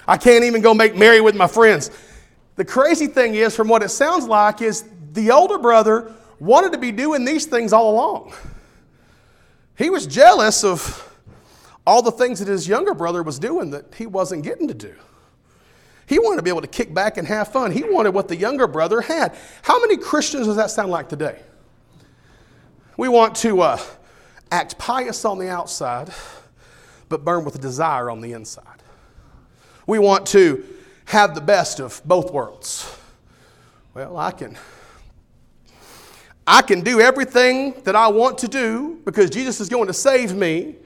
I 0.07 0.17
can't 0.17 0.45
even 0.45 0.62
go 0.62 0.73
make 0.75 0.95
merry 0.95 1.21
with 1.21 1.35
my 1.35 1.49
friends. 1.49 1.90
The 2.55 2.64
crazy 2.64 3.09
thing 3.09 3.35
is, 3.35 3.57
from 3.57 3.69
what 3.69 3.83
it 3.83 3.88
sounds 3.88 4.26
like, 4.26 4.62
is 4.62 4.85
the 5.12 5.31
older 5.31 5.59
brother 5.59 6.12
wanted 6.41 6.73
to 6.73 6.79
be 6.79 6.93
doing 6.93 7.25
these 7.25 7.47
things 7.47 7.73
all 7.73 7.91
along. 7.91 8.33
He 9.77 9.91
was 9.91 10.07
jealous 10.07 10.65
of 10.65 11.05
all 11.87 12.03
the 12.03 12.12
things 12.12 12.41
that 12.41 12.49
his 12.49 12.69
younger 12.69 12.95
brother 12.95 13.23
was 13.23 13.38
doing 13.38 13.71
that 13.71 13.95
he 13.97 14.07
wasn't 14.07 14.45
getting 14.45 14.69
to 14.69 14.75
do. 14.75 14.95
He 16.07 16.19
wanted 16.19 16.37
to 16.37 16.43
be 16.43 16.50
able 16.50 16.62
to 16.62 16.69
kick 16.69 16.93
back 16.93 17.19
and 17.19 17.29
have 17.29 17.53
fun. 17.53 17.71
He 17.71 17.83
wanted 17.83 18.15
what 18.15 18.29
the 18.29 18.37
younger 18.37 18.67
brother 18.67 19.00
had. 19.00 19.37
How 19.62 19.79
many 19.81 19.97
Christians 19.97 20.47
does 20.47 20.57
that 20.57 20.71
sound 20.71 20.91
like 20.91 21.09
today? 21.09 21.38
We 22.97 23.09
want 23.09 23.37
to 23.37 23.61
uh, 23.61 23.79
act 24.50 24.79
pious 24.79 25.25
on 25.25 25.38
the 25.38 25.49
outside, 25.49 26.11
but 27.09 27.25
burn 27.25 27.45
with 27.45 27.61
desire 27.61 28.11
on 28.11 28.21
the 28.21 28.33
inside. 28.33 28.83
We 29.87 29.99
want 29.99 30.27
to 30.29 30.65
have 31.05 31.35
the 31.35 31.41
best 31.41 31.79
of 31.79 32.00
both 32.05 32.33
worlds. 32.33 32.95
Well, 33.95 34.17
I 34.17 34.31
can 34.31 34.57
I 36.50 36.62
can 36.62 36.81
do 36.81 36.99
everything 36.99 37.75
that 37.85 37.95
I 37.95 38.09
want 38.09 38.38
to 38.38 38.49
do 38.49 39.02
because 39.05 39.28
Jesus 39.28 39.61
is 39.61 39.69
going 39.69 39.87
to 39.87 39.93
save 39.93 40.35
me, 40.35 40.76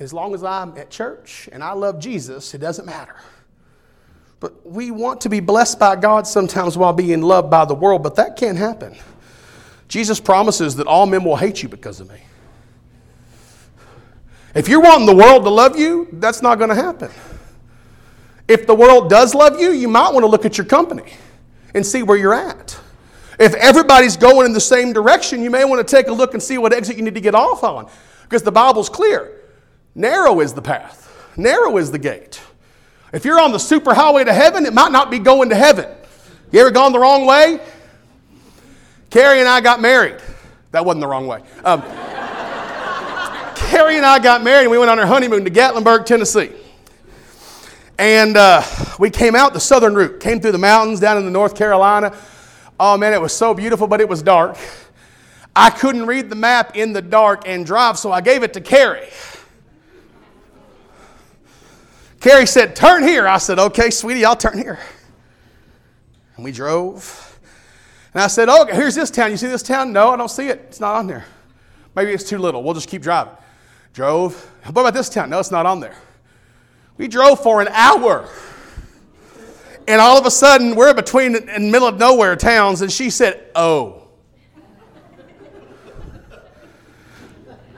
as 0.00 0.12
long 0.12 0.34
as 0.34 0.42
I'm 0.42 0.76
at 0.76 0.90
church 0.90 1.48
and 1.52 1.62
I 1.62 1.72
love 1.74 2.00
Jesus, 2.00 2.52
it 2.54 2.58
doesn't 2.58 2.84
matter. 2.84 3.14
But 4.40 4.68
we 4.68 4.90
want 4.90 5.20
to 5.20 5.28
be 5.28 5.38
blessed 5.38 5.78
by 5.78 5.94
God 5.94 6.26
sometimes 6.26 6.76
while 6.76 6.92
being 6.92 7.22
loved 7.22 7.50
by 7.50 7.66
the 7.66 7.74
world, 7.74 8.02
but 8.02 8.16
that 8.16 8.36
can't 8.36 8.58
happen. 8.58 8.96
Jesus 9.86 10.18
promises 10.18 10.74
that 10.74 10.88
all 10.88 11.06
men 11.06 11.22
will 11.22 11.36
hate 11.36 11.62
you 11.62 11.68
because 11.68 12.00
of 12.00 12.10
me. 12.10 12.18
If 14.56 14.68
you're 14.68 14.82
wanting 14.82 15.06
the 15.06 15.14
world 15.14 15.44
to 15.44 15.50
love 15.50 15.78
you, 15.78 16.08
that's 16.14 16.42
not 16.42 16.58
going 16.58 16.70
to 16.70 16.76
happen. 16.76 17.12
If 18.48 18.66
the 18.66 18.74
world 18.74 19.08
does 19.08 19.36
love 19.36 19.60
you, 19.60 19.70
you 19.70 19.86
might 19.86 20.12
want 20.12 20.24
to 20.24 20.28
look 20.28 20.44
at 20.44 20.58
your 20.58 20.66
company 20.66 21.12
and 21.74 21.86
see 21.86 22.02
where 22.02 22.16
you're 22.16 22.34
at. 22.34 22.76
If 23.38 23.54
everybody's 23.54 24.16
going 24.16 24.46
in 24.46 24.52
the 24.52 24.60
same 24.60 24.92
direction, 24.92 25.42
you 25.42 25.50
may 25.50 25.64
want 25.64 25.86
to 25.86 25.96
take 25.96 26.08
a 26.08 26.12
look 26.12 26.34
and 26.34 26.42
see 26.42 26.58
what 26.58 26.72
exit 26.72 26.96
you 26.96 27.02
need 27.02 27.14
to 27.14 27.20
get 27.20 27.34
off 27.34 27.62
on. 27.62 27.88
Because 28.22 28.42
the 28.42 28.52
Bible's 28.52 28.88
clear. 28.88 29.32
Narrow 29.94 30.40
is 30.40 30.52
the 30.52 30.62
path, 30.62 31.34
narrow 31.36 31.76
is 31.76 31.90
the 31.90 31.98
gate. 31.98 32.40
If 33.12 33.24
you're 33.24 33.40
on 33.40 33.52
the 33.52 33.58
superhighway 33.58 34.26
to 34.26 34.32
heaven, 34.34 34.66
it 34.66 34.74
might 34.74 34.92
not 34.92 35.10
be 35.10 35.18
going 35.18 35.48
to 35.48 35.54
heaven. 35.54 35.88
You 36.52 36.60
ever 36.60 36.70
gone 36.70 36.92
the 36.92 36.98
wrong 36.98 37.26
way? 37.26 37.60
Carrie 39.10 39.40
and 39.40 39.48
I 39.48 39.60
got 39.60 39.80
married. 39.80 40.16
That 40.72 40.84
wasn't 40.84 41.00
the 41.00 41.06
wrong 41.06 41.26
way. 41.26 41.42
Um, 41.64 41.80
Carrie 43.56 43.96
and 43.96 44.04
I 44.04 44.18
got 44.18 44.42
married 44.42 44.64
and 44.64 44.70
we 44.70 44.78
went 44.78 44.90
on 44.90 44.98
our 44.98 45.06
honeymoon 45.06 45.44
to 45.44 45.50
Gatlinburg, 45.50 46.04
Tennessee. 46.04 46.52
And 47.98 48.36
uh, 48.36 48.62
we 48.98 49.10
came 49.10 49.34
out 49.34 49.54
the 49.54 49.60
southern 49.60 49.94
route, 49.94 50.20
came 50.20 50.40
through 50.40 50.52
the 50.52 50.58
mountains 50.58 51.00
down 51.00 51.16
into 51.16 51.30
North 51.30 51.56
Carolina. 51.56 52.16
Oh 52.80 52.96
man, 52.96 53.12
it 53.12 53.20
was 53.20 53.32
so 53.32 53.54
beautiful, 53.54 53.86
but 53.86 54.00
it 54.00 54.08
was 54.08 54.22
dark. 54.22 54.56
I 55.54 55.70
couldn't 55.70 56.06
read 56.06 56.30
the 56.30 56.36
map 56.36 56.76
in 56.76 56.92
the 56.92 57.02
dark 57.02 57.48
and 57.48 57.66
drive, 57.66 57.98
so 57.98 58.12
I 58.12 58.20
gave 58.20 58.42
it 58.42 58.52
to 58.54 58.60
Carrie. 58.60 59.08
Carrie 62.20 62.46
said, 62.46 62.76
Turn 62.76 63.02
here. 63.02 63.26
I 63.26 63.38
said, 63.38 63.58
Okay, 63.58 63.90
sweetie, 63.90 64.24
I'll 64.24 64.36
turn 64.36 64.58
here. 64.58 64.78
And 66.36 66.44
we 66.44 66.52
drove. 66.52 67.24
And 68.14 68.22
I 68.22 68.28
said, 68.28 68.48
Oh, 68.48 68.66
here's 68.66 68.94
this 68.94 69.10
town. 69.10 69.30
You 69.30 69.36
see 69.36 69.48
this 69.48 69.62
town? 69.62 69.92
No, 69.92 70.10
I 70.10 70.16
don't 70.16 70.30
see 70.30 70.48
it. 70.48 70.60
It's 70.68 70.80
not 70.80 70.94
on 70.94 71.06
there. 71.06 71.24
Maybe 71.94 72.12
it's 72.12 72.24
too 72.24 72.38
little. 72.38 72.62
We'll 72.62 72.74
just 72.74 72.88
keep 72.88 73.02
driving. 73.02 73.34
Drove. 73.92 74.34
What 74.64 74.82
about 74.82 74.94
this 74.94 75.08
town? 75.08 75.30
No, 75.30 75.40
it's 75.40 75.50
not 75.50 75.66
on 75.66 75.80
there. 75.80 75.96
We 76.96 77.08
drove 77.08 77.42
for 77.42 77.60
an 77.60 77.68
hour. 77.68 78.28
And 79.88 80.02
all 80.02 80.18
of 80.18 80.26
a 80.26 80.30
sudden, 80.30 80.76
we're 80.76 80.92
between 80.92 81.34
in 81.34 81.46
the 81.46 81.70
middle 81.70 81.88
of 81.88 81.98
nowhere 81.98 82.36
towns, 82.36 82.82
and 82.82 82.92
she 82.92 83.08
said, 83.08 83.42
Oh. 83.54 84.02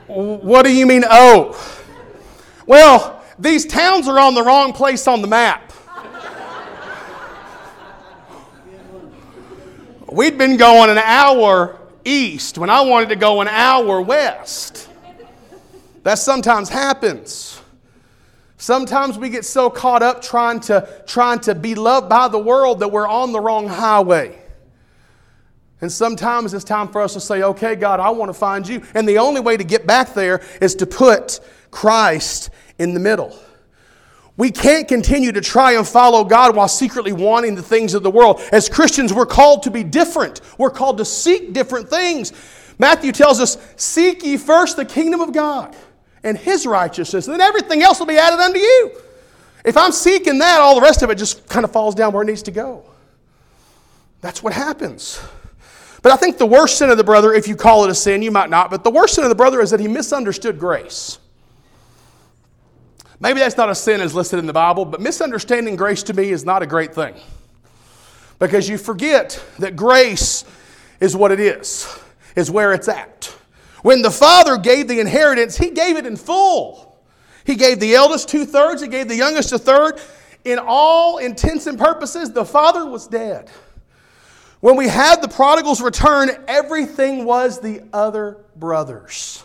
what 0.07 0.63
do 0.63 0.75
you 0.75 0.85
mean, 0.85 1.05
oh? 1.09 1.57
Well, 2.65 3.23
these 3.39 3.65
towns 3.65 4.09
are 4.09 4.19
on 4.19 4.35
the 4.35 4.43
wrong 4.43 4.73
place 4.73 5.07
on 5.07 5.21
the 5.21 5.27
map. 5.29 5.71
We'd 10.11 10.37
been 10.37 10.57
going 10.57 10.89
an 10.89 10.97
hour 10.97 11.79
east 12.03 12.57
when 12.57 12.69
I 12.69 12.81
wanted 12.81 13.07
to 13.09 13.15
go 13.15 13.39
an 13.39 13.47
hour 13.47 14.01
west. 14.01 14.89
That 16.03 16.15
sometimes 16.15 16.67
happens. 16.67 17.60
Sometimes 18.61 19.17
we 19.17 19.29
get 19.29 19.43
so 19.43 19.71
caught 19.71 20.03
up 20.03 20.21
trying 20.21 20.59
to, 20.59 20.87
trying 21.07 21.39
to 21.39 21.55
be 21.55 21.73
loved 21.73 22.09
by 22.09 22.27
the 22.27 22.37
world 22.37 22.81
that 22.81 22.89
we're 22.89 23.07
on 23.07 23.31
the 23.31 23.39
wrong 23.39 23.67
highway. 23.67 24.39
And 25.81 25.91
sometimes 25.91 26.53
it's 26.53 26.63
time 26.63 26.87
for 26.89 27.01
us 27.01 27.13
to 27.13 27.19
say, 27.19 27.41
okay, 27.41 27.73
God, 27.73 27.99
I 27.99 28.11
want 28.11 28.29
to 28.29 28.35
find 28.35 28.67
you. 28.67 28.83
And 28.93 29.09
the 29.09 29.17
only 29.17 29.41
way 29.41 29.57
to 29.57 29.63
get 29.63 29.87
back 29.87 30.13
there 30.13 30.43
is 30.61 30.75
to 30.75 30.85
put 30.85 31.39
Christ 31.71 32.51
in 32.77 32.93
the 32.93 32.99
middle. 32.99 33.35
We 34.37 34.51
can't 34.51 34.87
continue 34.87 35.31
to 35.31 35.41
try 35.41 35.71
and 35.71 35.87
follow 35.87 36.23
God 36.23 36.55
while 36.55 36.67
secretly 36.67 37.13
wanting 37.13 37.55
the 37.55 37.63
things 37.63 37.95
of 37.95 38.03
the 38.03 38.11
world. 38.11 38.41
As 38.51 38.69
Christians, 38.69 39.11
we're 39.11 39.25
called 39.25 39.63
to 39.63 39.71
be 39.71 39.83
different. 39.83 40.39
We're 40.59 40.69
called 40.69 40.99
to 40.99 41.05
seek 41.05 41.53
different 41.53 41.89
things. 41.89 42.31
Matthew 42.77 43.11
tells 43.11 43.39
us, 43.39 43.57
Seek 43.75 44.23
ye 44.23 44.37
first 44.37 44.77
the 44.77 44.85
kingdom 44.85 45.19
of 45.19 45.33
God 45.33 45.75
and 46.23 46.37
his 46.37 46.65
righteousness, 46.65 47.27
and 47.27 47.33
then 47.33 47.41
everything 47.41 47.81
else 47.81 47.99
will 47.99 48.05
be 48.05 48.17
added 48.17 48.39
unto 48.39 48.59
you. 48.59 48.91
If 49.63 49.77
I'm 49.77 49.91
seeking 49.91 50.39
that, 50.39 50.59
all 50.59 50.75
the 50.75 50.81
rest 50.81 51.01
of 51.01 51.09
it 51.09 51.15
just 51.15 51.47
kind 51.47 51.63
of 51.63 51.71
falls 51.71 51.95
down 51.95 52.13
where 52.13 52.23
it 52.23 52.27
needs 52.27 52.43
to 52.43 52.51
go. 52.51 52.83
That's 54.21 54.41
what 54.41 54.53
happens. 54.53 55.21
But 56.01 56.11
I 56.11 56.15
think 56.15 56.37
the 56.37 56.47
worst 56.47 56.77
sin 56.77 56.89
of 56.89 56.97
the 56.97 57.03
brother, 57.03 57.33
if 57.33 57.47
you 57.47 57.55
call 57.55 57.83
it 57.85 57.91
a 57.91 57.95
sin, 57.95 58.21
you 58.21 58.31
might 58.31 58.49
not, 58.49 58.71
but 58.71 58.83
the 58.83 58.89
worst 58.89 59.15
sin 59.15 59.23
of 59.23 59.29
the 59.29 59.35
brother 59.35 59.61
is 59.61 59.69
that 59.71 59.79
he 59.79 59.87
misunderstood 59.87 60.59
grace. 60.59 61.19
Maybe 63.19 63.39
that's 63.39 63.57
not 63.57 63.69
a 63.69 63.75
sin 63.75 64.01
as 64.01 64.15
listed 64.15 64.39
in 64.39 64.47
the 64.47 64.53
Bible, 64.53 64.83
but 64.83 64.99
misunderstanding 64.99 65.75
grace 65.75 66.01
to 66.03 66.13
me 66.13 66.31
is 66.31 66.43
not 66.43 66.63
a 66.63 66.65
great 66.65 66.95
thing. 66.95 67.13
Because 68.39 68.67
you 68.67 68.79
forget 68.79 69.43
that 69.59 69.75
grace 69.75 70.43
is 70.99 71.15
what 71.15 71.31
it 71.31 71.39
is, 71.39 71.87
is 72.35 72.49
where 72.49 72.73
it's 72.73 72.87
at. 72.87 73.31
When 73.81 74.01
the 74.01 74.11
father 74.11 74.57
gave 74.57 74.87
the 74.87 74.99
inheritance, 74.99 75.57
he 75.57 75.71
gave 75.71 75.97
it 75.97 76.05
in 76.05 76.15
full. 76.15 76.99
He 77.45 77.55
gave 77.55 77.79
the 77.79 77.95
eldest 77.95 78.29
two 78.29 78.45
thirds, 78.45 78.81
he 78.81 78.87
gave 78.87 79.07
the 79.07 79.15
youngest 79.15 79.51
a 79.51 79.59
third. 79.59 79.99
In 80.43 80.59
all 80.59 81.17
intents 81.17 81.67
and 81.67 81.77
purposes, 81.77 82.31
the 82.31 82.45
father 82.45 82.85
was 82.85 83.07
dead. 83.07 83.49
When 84.59 84.75
we 84.75 84.87
had 84.87 85.21
the 85.21 85.27
prodigal's 85.27 85.81
return, 85.81 86.29
everything 86.47 87.25
was 87.25 87.59
the 87.59 87.83
other 87.93 88.37
brothers. 88.55 89.43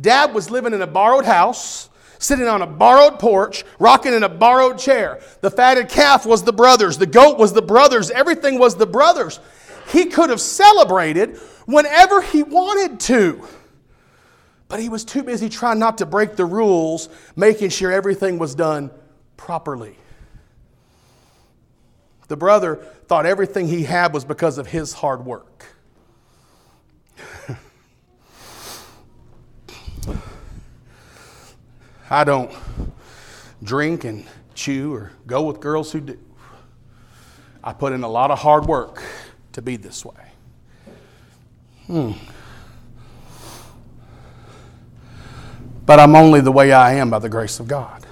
Dad 0.00 0.32
was 0.32 0.50
living 0.50 0.72
in 0.72 0.82
a 0.82 0.86
borrowed 0.86 1.24
house. 1.24 1.88
sitting 2.20 2.48
on 2.48 2.62
a 2.62 2.66
borrowed 2.66 3.18
porch, 3.18 3.64
rocking 3.78 4.14
in 4.14 4.22
a 4.22 4.28
borrowed 4.28 4.78
chair. 4.78 5.20
The 5.42 5.50
fatted 5.50 5.90
calf 5.90 6.24
was 6.24 6.42
the 6.42 6.52
brothers, 6.52 6.96
the 6.96 7.06
goat 7.06 7.38
was 7.38 7.52
the 7.52 7.60
brothers, 7.60 8.10
everything 8.10 8.58
was 8.58 8.76
the 8.76 8.86
brothers. 8.86 9.40
He 9.88 10.06
could 10.06 10.30
have 10.30 10.40
celebrated 10.40 11.36
whenever 11.66 12.22
he 12.22 12.42
wanted 12.42 12.98
to. 13.00 13.46
But 14.74 14.80
he 14.80 14.88
was 14.88 15.04
too 15.04 15.22
busy 15.22 15.48
trying 15.48 15.78
not 15.78 15.98
to 15.98 16.06
break 16.06 16.34
the 16.34 16.44
rules, 16.44 17.08
making 17.36 17.70
sure 17.70 17.92
everything 17.92 18.40
was 18.40 18.56
done 18.56 18.90
properly. 19.36 19.96
The 22.26 22.36
brother 22.36 22.84
thought 23.06 23.24
everything 23.24 23.68
he 23.68 23.84
had 23.84 24.12
was 24.12 24.24
because 24.24 24.58
of 24.58 24.66
his 24.66 24.92
hard 24.92 25.24
work. 25.24 25.66
I 32.10 32.24
don't 32.24 32.50
drink 33.62 34.02
and 34.02 34.26
chew 34.56 34.92
or 34.92 35.12
go 35.28 35.44
with 35.44 35.60
girls 35.60 35.92
who 35.92 36.00
do. 36.00 36.18
I 37.62 37.74
put 37.74 37.92
in 37.92 38.02
a 38.02 38.08
lot 38.08 38.32
of 38.32 38.40
hard 38.40 38.66
work 38.66 39.04
to 39.52 39.62
be 39.62 39.76
this 39.76 40.04
way. 40.04 40.32
Hmm. 41.86 42.14
But 45.86 46.00
I'm 46.00 46.16
only 46.16 46.40
the 46.40 46.52
way 46.52 46.72
I 46.72 46.94
am 46.94 47.10
by 47.10 47.18
the 47.18 47.28
grace 47.28 47.60
of 47.60 47.68
God. 47.68 48.06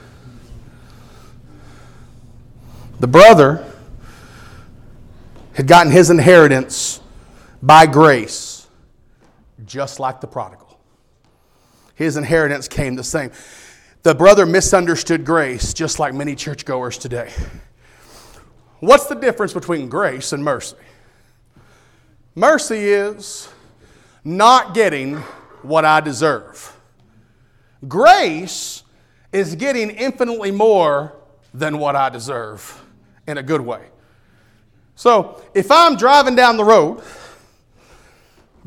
The 3.01 3.07
brother 3.07 3.69
had 5.55 5.67
gotten 5.67 5.93
his 5.93 6.11
inheritance 6.11 7.01
by 7.63 7.87
grace, 7.87 8.67
just 9.65 10.01
like 10.01 10.21
the 10.21 10.27
prodigal. 10.27 10.79
His 11.95 12.17
inheritance 12.17 12.69
came 12.69 12.95
the 12.95 13.05
same. 13.05 13.31
The 14.03 14.15
brother 14.15 14.47
misunderstood 14.47 15.25
grace, 15.25 15.73
just 15.73 15.99
like 15.99 16.15
many 16.15 16.35
churchgoers 16.35 16.99
today. 16.99 17.31
What's 18.81 19.07
the 19.07 19.15
difference 19.15 19.53
between 19.53 19.89
grace 19.89 20.33
and 20.33 20.43
mercy? 20.43 20.77
Mercy 22.35 22.79
is 22.79 23.49
not 24.25 24.75
getting 24.75 25.17
what 25.63 25.85
I 25.85 26.01
deserve. 26.01 26.72
Grace 27.89 28.83
is 29.33 29.55
getting 29.55 29.91
infinitely 29.91 30.51
more 30.51 31.17
than 31.55 31.79
what 31.79 31.97
I 31.97 32.09
deserve 32.09 32.83
in 33.27 33.39
a 33.39 33.43
good 33.43 33.61
way. 33.61 33.87
So 34.95 35.43
if 35.55 35.71
I'm 35.71 35.97
driving 35.97 36.37
down 36.37 36.57
the 36.57 36.65
road 36.65 37.03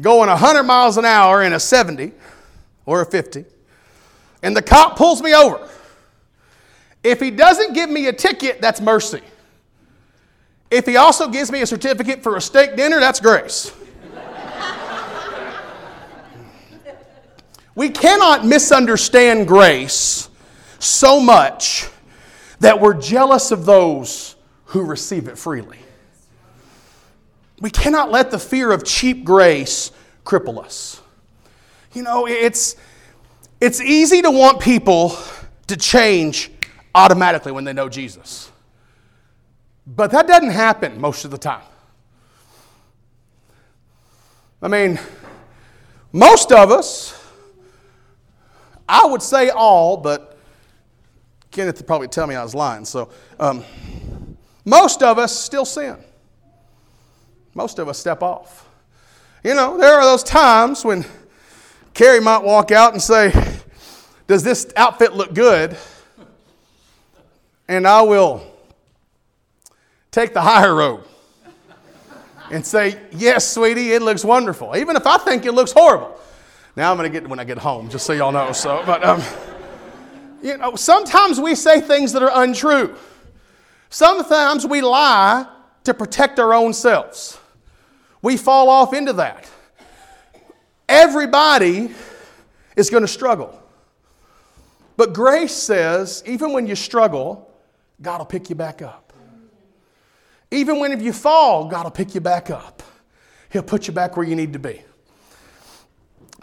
going 0.02 0.30
100 0.30 0.64
miles 0.64 0.98
an 0.98 1.06
hour 1.06 1.44
in 1.44 1.54
a 1.54 1.60
70 1.60 2.12
or 2.86 3.02
a 3.02 3.06
50, 3.06 3.46
and 4.44 4.56
the 4.56 4.62
cop 4.62 4.98
pulls 4.98 5.22
me 5.22 5.34
over, 5.34 5.68
if 7.04 7.20
he 7.20 7.32
doesn't 7.32 7.74
give 7.74 7.90
me 7.90 8.08
a 8.08 8.14
ticket, 8.14 8.62
that's 8.62 8.82
mercy. 8.82 9.22
If 10.72 10.86
he 10.86 10.98
also 10.98 11.30
gives 11.30 11.52
me 11.52 11.62
a 11.62 11.66
certificate 11.66 12.22
for 12.22 12.36
a 12.36 12.42
steak 12.42 12.76
dinner, 12.76 13.00
that's 13.00 13.20
grace. 13.20 13.72
We 17.76 17.90
cannot 17.90 18.46
misunderstand 18.46 19.48
grace 19.48 20.30
so 20.80 21.20
much 21.20 21.90
that 22.60 22.80
we're 22.80 22.94
jealous 22.94 23.52
of 23.52 23.66
those 23.66 24.36
who 24.66 24.84
receive 24.84 25.28
it 25.28 25.38
freely. 25.38 25.78
We 27.60 27.70
cannot 27.70 28.12
let 28.12 28.32
the 28.32 28.40
fear 28.40 28.72
of 28.72 28.84
cheap 28.84 29.24
grace 29.24 29.92
cripple 30.26 30.64
us. 30.64 31.02
You 31.94 32.04
know, 32.04 32.28
it's, 32.28 32.76
it's 33.62 33.80
easy 33.80 34.22
to 34.22 34.32
want 34.32 34.60
people 34.60 35.18
to 35.68 35.78
change 35.78 36.52
automatically 36.94 37.52
when 37.52 37.64
they 37.64 37.74
know 37.74 37.90
Jesus. 37.90 38.52
But 39.88 40.12
that 40.12 40.28
doesn't 40.28 40.50
happen 40.50 41.00
most 41.00 41.26
of 41.26 41.32
the 41.32 41.38
time. 41.38 41.64
I 44.62 44.68
mean, 44.68 45.00
most 46.12 46.52
of 46.52 46.72
us, 46.72 47.25
I 48.88 49.06
would 49.06 49.22
say 49.22 49.50
all, 49.50 49.98
but 49.98 50.38
Kenneth 51.52 51.78
would 51.78 51.88
probably 51.88 52.08
tell 52.08 52.28
me 52.28 52.36
I 52.36 52.44
was 52.44 52.54
lying. 52.54 52.86
So, 52.86 53.10
um, 53.40 53.64
most 54.66 55.02
of 55.02 55.18
us 55.18 55.38
still 55.38 55.66
sin. 55.66 55.98
Most 57.54 57.80
of 57.80 57.88
us 57.88 57.98
step 57.98 58.22
off. 58.22 58.68
You 59.44 59.54
know, 59.54 59.78
there 59.78 59.96
are 59.96 60.04
those 60.04 60.24
times 60.24 60.84
when 60.84 61.06
Carrie 61.94 62.20
might 62.20 62.44
walk 62.44 62.72
out 62.72 62.94
and 62.94 63.02
say, 63.02 63.32
Does 64.28 64.44
this 64.44 64.72
outfit 64.76 65.14
look 65.14 65.34
good? 65.34 65.78
And 67.68 67.88
I 67.88 68.02
will 68.02 68.46
take 70.12 70.34
the 70.34 70.42
higher 70.42 70.76
road 70.76 71.04
and 72.52 72.66
say, 72.66 73.00
Yes, 73.12 73.50
sweetie, 73.54 73.94
it 73.94 74.02
looks 74.02 74.26
wonderful, 74.26 74.76
even 74.76 74.96
if 74.96 75.08
I 75.08 75.18
think 75.20 75.46
it 75.46 75.54
looks 75.54 75.72
horrible. 75.72 76.20
Now 76.76 76.92
I'm 76.92 76.98
going 76.98 77.12
to 77.12 77.20
get 77.20 77.28
when 77.30 77.40
I 77.40 77.46
get 77.46 77.58
home, 77.58 77.90
just 77.90 78.06
so 78.06 78.14
y'all 78.14 78.32
know. 78.32 78.52
So, 78.52 78.84
but 78.86 79.04
um, 79.04 79.22
you 80.42 80.58
know, 80.58 80.76
sometimes 80.76 81.40
we 81.40 81.56
say 81.56 81.80
things 81.80 82.12
that 82.14 82.22
are 82.22 82.44
untrue. 82.44 82.96
Sometimes 83.90 84.68
we 84.68 84.82
lie 84.82 85.48
to 85.86 85.94
protect 85.94 86.38
our 86.40 86.54
own 86.54 86.74
selves. 86.74 87.40
We 88.22 88.36
fall 88.36 88.70
off 88.70 88.94
into 88.94 89.14
that. 89.14 89.50
Everybody 90.90 91.92
is 92.76 92.90
going 92.90 93.04
to 93.04 93.08
struggle. 93.08 93.62
But 94.98 95.14
grace 95.14 95.54
says, 95.54 96.24
even 96.26 96.54
when 96.54 96.68
you 96.68 96.76
struggle, 96.76 97.54
God 98.02 98.20
will 98.20 98.26
pick 98.26 98.50
you 98.50 98.56
back 98.56 98.82
up. 98.82 99.14
Even 100.52 100.80
when 100.80 100.92
if 100.92 101.02
you 101.02 101.14
fall, 101.14 101.68
God 101.68 101.84
will 101.86 101.92
pick 101.92 102.16
you 102.16 102.22
back 102.22 102.50
up. 102.50 102.84
He'll 103.50 103.64
put 103.64 103.88
you 103.88 103.94
back 103.94 104.18
where 104.18 104.26
you 104.26 104.36
need 104.36 104.54
to 104.54 104.60
be. 104.60 104.82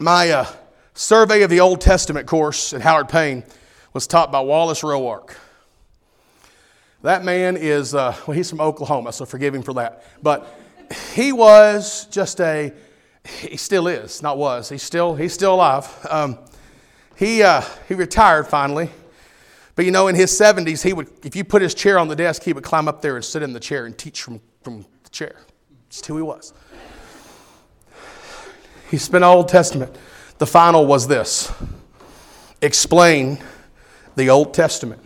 My 0.03 0.31
uh, 0.31 0.47
survey 0.95 1.43
of 1.43 1.51
the 1.51 1.61
Old 1.61 1.81
Testament 1.81 2.27
course 2.27 2.75
at 2.75 2.81
Howard 2.81 3.09
Payne 3.09 3.45
was 3.93 4.07
taught 4.07 4.33
by 4.33 4.41
Wallace 4.41 4.83
Roark. 4.83 5.37
That 7.03 7.25
man 7.25 7.57
is, 7.57 7.95
uh, 7.95 8.17
well, 8.27 8.37
he's 8.37 8.51
from 8.51 8.61
Oklahoma, 8.61 9.13
so 9.13 9.25
forgive 9.25 9.55
him 9.55 9.63
for 9.63 9.75
that. 9.75 10.05
But 10.23 10.47
he 11.15 11.33
was 11.33 12.07
just 12.07 12.41
a, 12.41 12.73
he 13.25 13.57
still 13.57 13.87
is, 13.87 14.23
not 14.23 14.39
was, 14.39 14.69
he's 14.69 14.83
still, 14.83 15.15
he's 15.15 15.33
still 15.33 15.55
alive. 15.55 15.89
Um, 16.11 16.39
he, 17.17 17.43
uh, 17.43 17.63
he 17.89 17.95
retired 17.95 18.49
finally 18.49 18.91
but 19.75 19.85
you 19.85 19.91
know, 19.91 20.09
in 20.09 20.15
his 20.15 20.31
70s, 20.31 20.83
he 20.83 20.93
would, 20.93 21.09
if 21.25 21.35
you 21.35 21.45
put 21.45 21.63
his 21.63 21.75
chair 21.75 21.99
on 21.99 22.09
the 22.09 22.17
desk, 22.17 22.43
he 22.43 22.53
would 22.53 22.65
climb 22.65 22.89
up 22.89 23.01
there 23.01 23.17
and 23.17 23.25
sit 23.25 23.43
in 23.43 23.53
the 23.53 23.61
chair 23.61 23.87
and 23.87 23.97
teach 23.97 24.23
from, 24.23 24.41
from 24.63 24.85
the 25.03 25.11
chair. 25.11 25.37
Just 25.89 26.07
who 26.07 26.17
he 26.17 26.23
was. 26.23 26.53
He 28.93 28.99
spent 28.99 29.25
Old 29.25 29.49
Testament. 29.49 29.97
The 30.37 30.47
final 30.47 30.87
was 30.87 31.09
this 31.09 31.51
explain 32.61 33.39
the 34.17 34.29
Old 34.29 34.53
Testament 34.53 35.03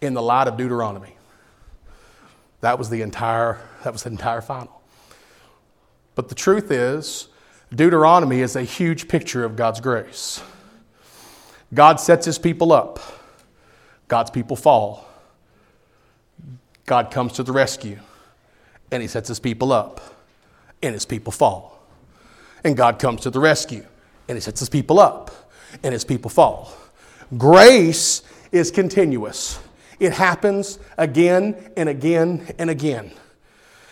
in 0.00 0.14
the 0.14 0.22
light 0.22 0.48
of 0.48 0.56
Deuteronomy. 0.56 1.14
That 2.62 2.78
was 2.78 2.88
the 2.88 3.02
entire, 3.02 3.60
that 3.84 3.92
was 3.92 4.04
the 4.04 4.08
entire 4.08 4.40
final. 4.40 4.80
But 6.14 6.30
the 6.30 6.34
truth 6.34 6.70
is, 6.70 7.28
Deuteronomy 7.70 8.40
is 8.40 8.56
a 8.56 8.62
huge 8.62 9.08
picture 9.08 9.44
of 9.44 9.56
God's 9.56 9.80
grace. 9.80 10.42
God 11.74 12.00
sets 12.00 12.24
his 12.24 12.38
people 12.38 12.72
up 12.72 12.98
God's 14.08 14.30
people 14.30 14.56
fall. 14.56 15.06
God 16.86 17.10
comes 17.10 17.34
to 17.34 17.42
the 17.42 17.52
rescue 17.52 17.98
and 18.90 19.02
he 19.02 19.08
sets 19.08 19.28
his 19.28 19.38
people 19.38 19.70
up 19.70 20.00
and 20.82 20.94
his 20.94 21.04
people 21.04 21.30
fall. 21.30 21.75
And 22.64 22.76
God 22.76 22.98
comes 22.98 23.22
to 23.22 23.30
the 23.30 23.40
rescue 23.40 23.84
and 24.28 24.36
he 24.36 24.40
sets 24.40 24.60
his 24.60 24.68
people 24.68 24.98
up 24.98 25.50
and 25.82 25.92
his 25.92 26.04
people 26.04 26.30
fall. 26.30 26.72
Grace 27.36 28.22
is 28.52 28.70
continuous. 28.70 29.58
It 29.98 30.12
happens 30.12 30.78
again 30.98 31.70
and 31.76 31.88
again 31.88 32.54
and 32.58 32.70
again. 32.70 33.12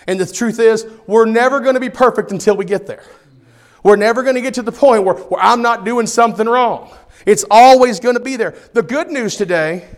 And 0.07 0.21
the 0.21 0.27
truth 0.27 0.59
is, 0.59 0.87
we're 1.07 1.25
never 1.25 1.61
going 1.61 1.75
to 1.75 1.81
be 1.81 1.91
perfect 1.91 2.31
until 2.31 2.57
we 2.57 2.65
get 2.65 2.87
there. 2.87 3.05
We're 3.83 3.97
never 3.97 4.23
going 4.23 4.35
to 4.35 4.41
get 4.41 4.55
to 4.55 4.63
the 4.63 4.73
point 4.73 5.05
where, 5.05 5.15
where 5.15 5.43
I'm 5.43 5.63
not 5.63 5.85
doing 5.85 6.07
something 6.07 6.47
wrong. 6.47 6.91
It's 7.27 7.45
always 7.51 8.01
going 8.01 8.17
to 8.17 8.21
be 8.21 8.37
there. 8.37 8.55
The 8.73 8.83
good 8.83 9.11
news 9.11 9.37
today 9.37 9.89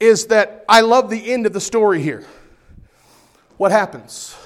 is 0.00 0.26
that 0.26 0.64
I 0.68 0.80
love 0.80 1.08
the 1.08 1.32
end 1.32 1.46
of 1.46 1.52
the 1.52 1.60
story 1.60 2.02
here. 2.02 2.26
What 3.56 3.72
happens? 3.72 4.36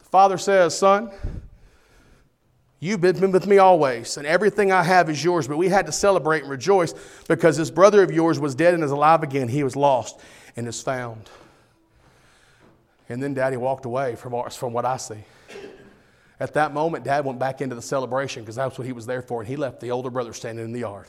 The 0.00 0.04
father 0.06 0.36
says, 0.36 0.76
Son, 0.76 1.10
you've 2.82 3.00
been 3.00 3.30
with 3.30 3.46
me 3.46 3.58
always, 3.58 4.16
and 4.16 4.26
everything 4.26 4.72
I 4.72 4.82
have 4.82 5.08
is 5.08 5.22
yours. 5.22 5.46
But 5.46 5.56
we 5.56 5.68
had 5.68 5.86
to 5.86 5.92
celebrate 5.92 6.42
and 6.42 6.50
rejoice 6.50 6.92
because 7.28 7.56
this 7.56 7.70
brother 7.70 8.02
of 8.02 8.10
yours 8.10 8.40
was 8.40 8.56
dead 8.56 8.74
and 8.74 8.82
is 8.82 8.90
alive 8.90 9.22
again. 9.22 9.46
He 9.48 9.62
was 9.62 9.76
lost 9.76 10.18
and 10.56 10.66
is 10.66 10.82
found. 10.82 11.30
And 13.08 13.22
then 13.22 13.34
daddy 13.34 13.56
walked 13.56 13.84
away 13.84 14.16
from, 14.16 14.50
from 14.50 14.72
what 14.72 14.84
I 14.84 14.96
see. 14.96 15.24
At 16.40 16.54
that 16.54 16.74
moment, 16.74 17.04
dad 17.04 17.24
went 17.24 17.38
back 17.38 17.60
into 17.60 17.76
the 17.76 17.82
celebration 17.82 18.42
because 18.42 18.56
that's 18.56 18.76
what 18.76 18.86
he 18.86 18.92
was 18.92 19.06
there 19.06 19.22
for, 19.22 19.40
and 19.40 19.48
he 19.48 19.54
left 19.54 19.80
the 19.80 19.92
older 19.92 20.10
brother 20.10 20.32
standing 20.32 20.64
in 20.64 20.72
the 20.72 20.80
yard. 20.80 21.06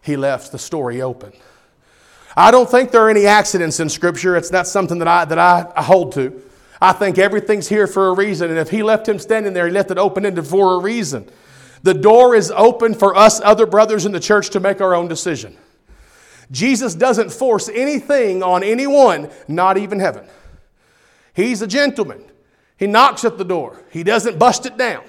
he 0.00 0.16
left 0.16 0.52
the 0.52 0.58
story 0.58 1.02
open. 1.02 1.32
I 2.34 2.50
don't 2.50 2.70
think 2.70 2.92
there 2.92 3.02
are 3.02 3.10
any 3.10 3.26
accidents 3.26 3.78
in 3.78 3.90
Scripture. 3.90 4.36
It's 4.36 4.50
not 4.50 4.66
something 4.66 4.98
that 5.00 5.08
I, 5.08 5.24
that 5.26 5.38
I 5.38 5.82
hold 5.82 6.12
to. 6.12 6.42
I 6.80 6.92
think 6.92 7.18
everything's 7.18 7.68
here 7.68 7.86
for 7.86 8.08
a 8.08 8.12
reason. 8.12 8.50
And 8.50 8.58
if 8.58 8.70
he 8.70 8.82
left 8.82 9.08
him 9.08 9.18
standing 9.18 9.52
there, 9.52 9.66
he 9.66 9.72
left 9.72 9.90
it 9.90 9.98
open 9.98 10.24
ended 10.24 10.46
for 10.46 10.74
a 10.74 10.78
reason. 10.78 11.28
The 11.82 11.94
door 11.94 12.34
is 12.34 12.50
open 12.50 12.94
for 12.94 13.16
us, 13.16 13.40
other 13.40 13.66
brothers 13.66 14.06
in 14.06 14.12
the 14.12 14.20
church, 14.20 14.50
to 14.50 14.60
make 14.60 14.80
our 14.80 14.94
own 14.94 15.08
decision. 15.08 15.56
Jesus 16.50 16.94
doesn't 16.94 17.30
force 17.30 17.68
anything 17.68 18.42
on 18.42 18.62
anyone, 18.62 19.30
not 19.46 19.76
even 19.76 20.00
heaven. 20.00 20.26
He's 21.34 21.62
a 21.62 21.66
gentleman. 21.66 22.24
He 22.78 22.86
knocks 22.86 23.24
at 23.24 23.38
the 23.38 23.44
door, 23.44 23.82
he 23.90 24.02
doesn't 24.02 24.38
bust 24.38 24.66
it 24.66 24.76
down. 24.76 25.04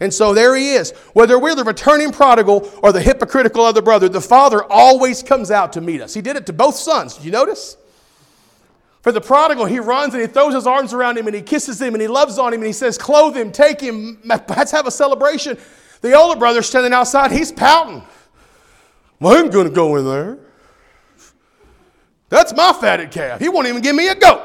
And 0.00 0.14
so 0.14 0.32
there 0.32 0.54
he 0.54 0.74
is. 0.74 0.92
Whether 1.12 1.38
we're 1.38 1.56
the 1.56 1.64
returning 1.64 2.12
prodigal 2.12 2.70
or 2.82 2.92
the 2.92 3.00
hypocritical 3.00 3.64
other 3.64 3.82
brother, 3.82 4.08
the 4.08 4.20
father 4.20 4.62
always 4.64 5.24
comes 5.24 5.50
out 5.50 5.72
to 5.72 5.80
meet 5.80 6.00
us. 6.00 6.14
He 6.14 6.20
did 6.20 6.36
it 6.36 6.46
to 6.46 6.52
both 6.52 6.76
sons. 6.76 7.16
Did 7.16 7.24
you 7.24 7.32
notice? 7.32 7.76
For 9.08 9.12
the 9.12 9.22
prodigal, 9.22 9.64
he 9.64 9.80
runs 9.80 10.12
and 10.12 10.20
he 10.20 10.28
throws 10.28 10.52
his 10.52 10.66
arms 10.66 10.92
around 10.92 11.16
him 11.16 11.26
and 11.26 11.34
he 11.34 11.40
kisses 11.40 11.80
him 11.80 11.94
and 11.94 12.02
he 12.02 12.08
loves 12.08 12.38
on 12.38 12.52
him 12.52 12.60
and 12.60 12.66
he 12.66 12.74
says, 12.74 12.98
Clothe 12.98 13.34
him, 13.34 13.50
take 13.50 13.80
him, 13.80 14.20
let's 14.22 14.70
have 14.70 14.86
a 14.86 14.90
celebration. 14.90 15.56
The 16.02 16.12
older 16.12 16.38
brother 16.38 16.60
standing 16.60 16.92
outside, 16.92 17.32
he's 17.32 17.50
pouting. 17.50 18.02
Well, 19.18 19.34
I'm 19.34 19.48
going 19.48 19.66
to 19.66 19.72
go 19.72 19.96
in 19.96 20.04
there. 20.04 20.36
That's 22.28 22.54
my 22.54 22.74
fatted 22.74 23.10
calf. 23.10 23.40
He 23.40 23.48
won't 23.48 23.66
even 23.66 23.80
give 23.80 23.96
me 23.96 24.08
a 24.08 24.14
goat. 24.14 24.42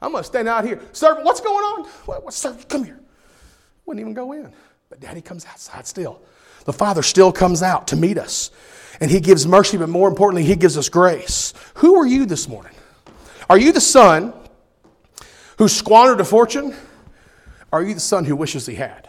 I'm 0.00 0.12
going 0.12 0.24
to 0.24 0.26
stand 0.26 0.48
out 0.48 0.64
here. 0.64 0.80
Servant, 0.92 1.26
what's 1.26 1.42
going 1.42 1.62
on? 1.62 1.84
What, 2.06 2.24
what, 2.24 2.32
servant, 2.32 2.70
come 2.70 2.84
here. 2.84 2.98
Wouldn't 3.84 4.00
even 4.00 4.14
go 4.14 4.32
in. 4.32 4.50
But 4.88 5.00
daddy 5.00 5.20
comes 5.20 5.44
outside 5.44 5.86
still. 5.86 6.22
The 6.64 6.72
father 6.72 7.02
still 7.02 7.32
comes 7.32 7.62
out 7.62 7.88
to 7.88 7.96
meet 7.96 8.16
us. 8.16 8.50
And 8.98 9.10
he 9.10 9.20
gives 9.20 9.46
mercy, 9.46 9.76
but 9.76 9.90
more 9.90 10.08
importantly, 10.08 10.44
he 10.44 10.56
gives 10.56 10.78
us 10.78 10.88
grace. 10.88 11.52
Who 11.74 11.96
are 11.96 12.06
you 12.06 12.24
this 12.24 12.48
morning? 12.48 12.72
Are 13.48 13.58
you 13.58 13.72
the 13.72 13.80
son 13.80 14.32
who 15.56 15.68
squandered 15.68 16.20
a 16.20 16.24
fortune? 16.24 16.74
Or 17.70 17.80
are 17.80 17.82
you 17.82 17.94
the 17.94 18.00
son 18.00 18.24
who 18.24 18.36
wishes 18.36 18.66
he 18.66 18.74
had? 18.74 19.08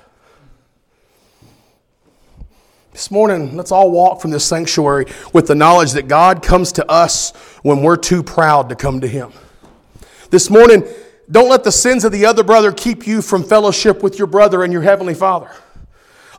This 2.91 3.11
morning, 3.11 3.55
let's 3.55 3.71
all 3.71 3.91
walk 3.91 4.19
from 4.19 4.31
this 4.31 4.43
sanctuary 4.43 5.05
with 5.31 5.47
the 5.47 5.55
knowledge 5.55 5.93
that 5.93 6.07
God 6.07 6.43
comes 6.43 6.73
to 6.73 6.91
us 6.91 7.31
when 7.61 7.81
we're 7.81 7.95
too 7.95 8.23
proud 8.23 8.67
to 8.69 8.75
come 8.75 8.99
to 8.99 9.07
Him. 9.07 9.31
This 10.31 10.49
morning, 10.49 10.83
don't 11.31 11.49
let 11.49 11.63
the 11.63 11.71
sins 11.71 12.03
of 12.03 12.11
the 12.11 12.25
other 12.25 12.43
brother 12.43 12.71
keep 12.71 13.07
you 13.07 13.21
from 13.21 13.43
fellowship 13.43 14.03
with 14.03 14.17
your 14.17 14.27
brother 14.27 14.63
and 14.63 14.73
your 14.73 14.81
Heavenly 14.81 15.13
Father. 15.13 15.49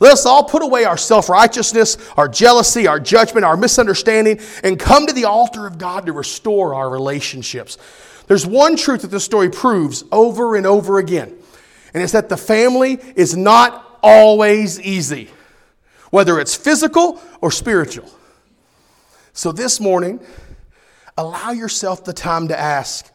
Let 0.00 0.12
us 0.12 0.26
all 0.26 0.42
put 0.44 0.62
away 0.62 0.84
our 0.84 0.96
self 0.96 1.28
righteousness, 1.28 1.96
our 2.16 2.28
jealousy, 2.28 2.86
our 2.86 2.98
judgment, 2.98 3.44
our 3.44 3.56
misunderstanding, 3.56 4.40
and 4.64 4.78
come 4.78 5.06
to 5.06 5.12
the 5.12 5.26
altar 5.26 5.66
of 5.66 5.78
God 5.78 6.06
to 6.06 6.12
restore 6.12 6.74
our 6.74 6.90
relationships. 6.90 7.78
There's 8.26 8.46
one 8.46 8.76
truth 8.76 9.02
that 9.02 9.08
this 9.08 9.24
story 9.24 9.50
proves 9.50 10.04
over 10.10 10.56
and 10.56 10.66
over 10.66 10.98
again, 10.98 11.36
and 11.94 12.02
it's 12.02 12.12
that 12.12 12.28
the 12.28 12.36
family 12.36 12.98
is 13.14 13.36
not 13.36 13.98
always 14.02 14.80
easy 14.80 15.30
whether 16.10 16.38
it's 16.38 16.54
physical 16.54 17.20
or 17.40 17.50
spiritual. 17.50 18.10
So 19.32 19.52
this 19.52 19.80
morning, 19.80 20.20
allow 21.16 21.52
yourself 21.52 22.04
the 22.04 22.12
time 22.12 22.48
to 22.48 22.58
ask, 22.58 23.10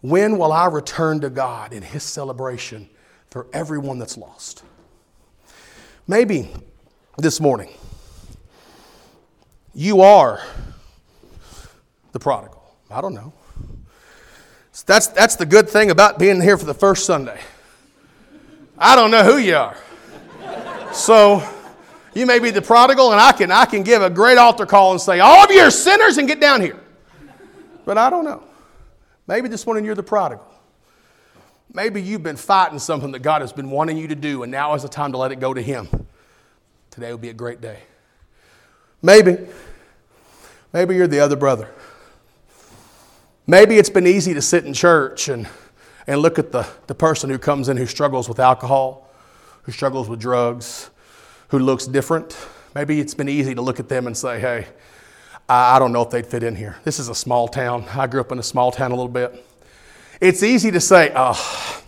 when 0.00 0.38
will 0.38 0.52
I 0.52 0.66
return 0.66 1.20
to 1.20 1.30
God 1.30 1.72
in 1.72 1.82
His 1.82 2.02
celebration 2.02 2.88
for 3.28 3.46
everyone 3.52 3.98
that's 3.98 4.16
lost? 4.16 4.62
Maybe 6.10 6.50
this 7.18 7.40
morning, 7.40 7.72
you 9.72 10.00
are 10.00 10.42
the 12.10 12.18
prodigal. 12.18 12.64
I 12.90 13.00
don't 13.00 13.14
know. 13.14 13.32
So 14.72 14.82
that's, 14.88 15.06
that's 15.06 15.36
the 15.36 15.46
good 15.46 15.68
thing 15.68 15.92
about 15.92 16.18
being 16.18 16.40
here 16.40 16.58
for 16.58 16.64
the 16.64 16.74
first 16.74 17.06
Sunday. 17.06 17.40
I 18.76 18.96
don't 18.96 19.12
know 19.12 19.22
who 19.22 19.36
you 19.36 19.54
are. 19.54 19.76
So, 20.92 21.48
you 22.12 22.26
may 22.26 22.40
be 22.40 22.50
the 22.50 22.60
prodigal, 22.60 23.12
and 23.12 23.20
I 23.20 23.30
can, 23.30 23.52
I 23.52 23.64
can 23.64 23.84
give 23.84 24.02
a 24.02 24.10
great 24.10 24.36
altar 24.36 24.66
call 24.66 24.90
and 24.90 25.00
say, 25.00 25.20
All 25.20 25.44
of 25.44 25.52
you 25.52 25.60
are 25.60 25.70
sinners 25.70 26.18
and 26.18 26.26
get 26.26 26.40
down 26.40 26.60
here. 26.60 26.80
But 27.84 27.98
I 27.98 28.10
don't 28.10 28.24
know. 28.24 28.42
Maybe 29.28 29.46
this 29.46 29.64
morning 29.64 29.84
you're 29.84 29.94
the 29.94 30.02
prodigal. 30.02 30.59
Maybe 31.72 32.02
you've 32.02 32.22
been 32.22 32.36
fighting 32.36 32.78
something 32.78 33.12
that 33.12 33.20
God 33.20 33.42
has 33.42 33.52
been 33.52 33.70
wanting 33.70 33.96
you 33.96 34.08
to 34.08 34.14
do, 34.14 34.42
and 34.42 34.50
now 34.50 34.74
is 34.74 34.82
the 34.82 34.88
time 34.88 35.12
to 35.12 35.18
let 35.18 35.30
it 35.30 35.40
go 35.40 35.54
to 35.54 35.62
Him. 35.62 35.88
Today 36.90 37.10
will 37.10 37.18
be 37.18 37.28
a 37.28 37.34
great 37.34 37.60
day. 37.60 37.80
Maybe. 39.02 39.38
Maybe 40.72 40.96
you're 40.96 41.06
the 41.06 41.20
other 41.20 41.36
brother. 41.36 41.68
Maybe 43.46 43.76
it's 43.76 43.90
been 43.90 44.06
easy 44.06 44.34
to 44.34 44.42
sit 44.42 44.64
in 44.64 44.74
church 44.74 45.28
and, 45.28 45.48
and 46.06 46.20
look 46.20 46.38
at 46.38 46.52
the, 46.52 46.66
the 46.86 46.94
person 46.94 47.30
who 47.30 47.38
comes 47.38 47.68
in 47.68 47.76
who 47.76 47.86
struggles 47.86 48.28
with 48.28 48.38
alcohol, 48.38 49.08
who 49.62 49.72
struggles 49.72 50.08
with 50.08 50.20
drugs, 50.20 50.90
who 51.48 51.58
looks 51.58 51.86
different, 51.86 52.36
maybe 52.74 53.00
it's 53.00 53.14
been 53.14 53.28
easy 53.28 53.54
to 53.54 53.62
look 53.62 53.80
at 53.80 53.88
them 53.88 54.06
and 54.06 54.16
say, 54.16 54.38
hey, 54.38 54.66
I 55.48 55.80
don't 55.80 55.92
know 55.92 56.02
if 56.02 56.10
they'd 56.10 56.26
fit 56.26 56.44
in 56.44 56.54
here. 56.54 56.76
This 56.84 57.00
is 57.00 57.08
a 57.08 57.14
small 57.14 57.48
town. 57.48 57.84
I 57.96 58.06
grew 58.06 58.20
up 58.20 58.30
in 58.30 58.38
a 58.38 58.42
small 58.42 58.70
town 58.70 58.92
a 58.92 58.94
little 58.94 59.08
bit. 59.08 59.44
It's 60.20 60.42
easy 60.42 60.70
to 60.70 60.80
say, 60.80 61.12
oh, 61.14 61.82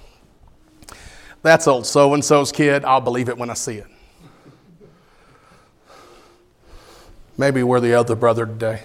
that's 1.42 1.66
old 1.66 1.87
so 1.87 2.14
and 2.14 2.25
so's 2.25 2.51
kid. 2.51 2.85
I'll 2.85 3.01
believe 3.01 3.29
it 3.29 3.37
when 3.37 3.51
I 3.51 3.55
see 3.55 3.77
it. 3.77 3.87
Maybe 7.37 7.62
we're 7.62 7.81
the 7.81 7.95
other 7.95 8.14
brother 8.14 8.47
today. 8.47 8.83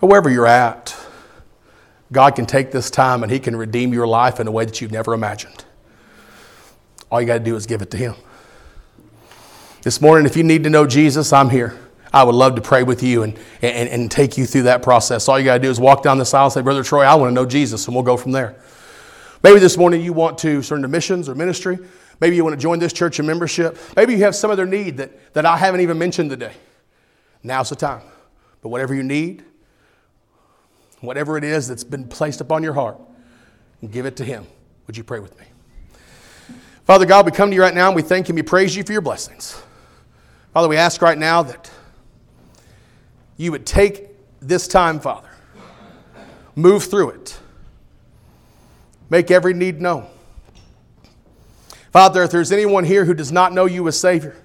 But 0.00 0.08
wherever 0.08 0.30
you're 0.30 0.46
at, 0.46 0.96
God 2.10 2.34
can 2.34 2.46
take 2.46 2.70
this 2.70 2.90
time 2.90 3.22
and 3.22 3.30
He 3.30 3.38
can 3.38 3.56
redeem 3.56 3.92
your 3.92 4.06
life 4.06 4.40
in 4.40 4.46
a 4.46 4.50
way 4.50 4.64
that 4.64 4.80
you've 4.80 4.92
never 4.92 5.14
imagined. 5.14 5.64
All 7.10 7.20
you 7.20 7.26
got 7.26 7.38
to 7.38 7.44
do 7.44 7.56
is 7.56 7.66
give 7.66 7.82
it 7.82 7.90
to 7.92 7.96
Him. 7.96 8.14
This 9.82 10.00
morning, 10.00 10.26
if 10.26 10.36
you 10.36 10.42
need 10.42 10.64
to 10.64 10.70
know 10.70 10.86
Jesus, 10.86 11.32
I'm 11.32 11.50
here. 11.50 11.78
I 12.14 12.22
would 12.22 12.36
love 12.36 12.54
to 12.54 12.60
pray 12.60 12.84
with 12.84 13.02
you 13.02 13.24
and, 13.24 13.36
and, 13.60 13.88
and 13.88 14.08
take 14.08 14.38
you 14.38 14.46
through 14.46 14.62
that 14.62 14.82
process. 14.82 15.28
All 15.28 15.36
you 15.36 15.44
got 15.44 15.54
to 15.54 15.60
do 15.60 15.68
is 15.68 15.80
walk 15.80 16.04
down 16.04 16.16
this 16.16 16.32
aisle 16.32 16.44
and 16.44 16.52
say, 16.52 16.60
Brother 16.60 16.84
Troy, 16.84 17.02
I 17.02 17.16
want 17.16 17.30
to 17.30 17.34
know 17.34 17.44
Jesus, 17.44 17.86
and 17.86 17.94
we'll 17.94 18.04
go 18.04 18.16
from 18.16 18.30
there. 18.30 18.54
Maybe 19.42 19.58
this 19.58 19.76
morning 19.76 20.00
you 20.00 20.12
want 20.12 20.38
to 20.38 20.62
turn 20.62 20.82
to 20.82 20.88
missions 20.88 21.28
or 21.28 21.34
ministry. 21.34 21.76
Maybe 22.20 22.36
you 22.36 22.44
want 22.44 22.54
to 22.54 22.62
join 22.62 22.78
this 22.78 22.92
church 22.92 23.18
in 23.18 23.26
membership. 23.26 23.76
Maybe 23.96 24.12
you 24.12 24.20
have 24.20 24.36
some 24.36 24.52
other 24.52 24.64
need 24.64 24.96
that, 24.98 25.34
that 25.34 25.44
I 25.44 25.56
haven't 25.56 25.80
even 25.80 25.98
mentioned 25.98 26.30
today. 26.30 26.52
Now's 27.42 27.70
the 27.70 27.76
time. 27.76 28.02
But 28.62 28.68
whatever 28.68 28.94
you 28.94 29.02
need, 29.02 29.44
whatever 31.00 31.36
it 31.36 31.42
is 31.42 31.66
that's 31.66 31.82
been 31.82 32.06
placed 32.06 32.40
upon 32.40 32.62
your 32.62 32.74
heart, 32.74 32.96
give 33.90 34.06
it 34.06 34.14
to 34.18 34.24
Him. 34.24 34.46
Would 34.86 34.96
you 34.96 35.02
pray 35.02 35.18
with 35.18 35.36
me? 35.36 35.46
Father 36.84 37.06
God, 37.06 37.26
we 37.26 37.32
come 37.32 37.50
to 37.50 37.56
you 37.56 37.60
right 37.60 37.74
now 37.74 37.88
and 37.88 37.96
we 37.96 38.02
thank 38.02 38.28
you 38.28 38.34
and 38.34 38.38
we 38.38 38.42
praise 38.42 38.76
you 38.76 38.84
for 38.84 38.92
your 38.92 39.02
blessings. 39.02 39.60
Father, 40.52 40.68
we 40.68 40.76
ask 40.76 41.02
right 41.02 41.18
now 41.18 41.42
that 41.42 41.70
you 43.36 43.52
would 43.52 43.66
take 43.66 44.08
this 44.40 44.68
time, 44.68 45.00
Father, 45.00 45.28
move 46.54 46.84
through 46.84 47.10
it, 47.10 47.38
make 49.10 49.30
every 49.30 49.54
need 49.54 49.80
known. 49.80 50.06
Father, 51.92 52.22
if 52.22 52.30
there's 52.30 52.52
anyone 52.52 52.84
here 52.84 53.04
who 53.04 53.14
does 53.14 53.30
not 53.30 53.52
know 53.52 53.66
you 53.66 53.86
as 53.86 53.98
Savior, 53.98 54.36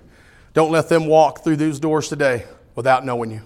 don't 0.53 0.71
let 0.71 0.89
them 0.89 1.07
walk 1.07 1.43
through 1.43 1.55
those 1.55 1.79
doors 1.79 2.07
today 2.07 2.45
without 2.75 3.05
knowing 3.05 3.31
you. 3.31 3.41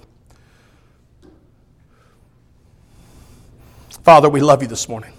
Father, 4.03 4.27
we 4.27 4.41
love 4.41 4.61
you 4.61 4.67
this 4.67 4.89
morning. 4.89 5.13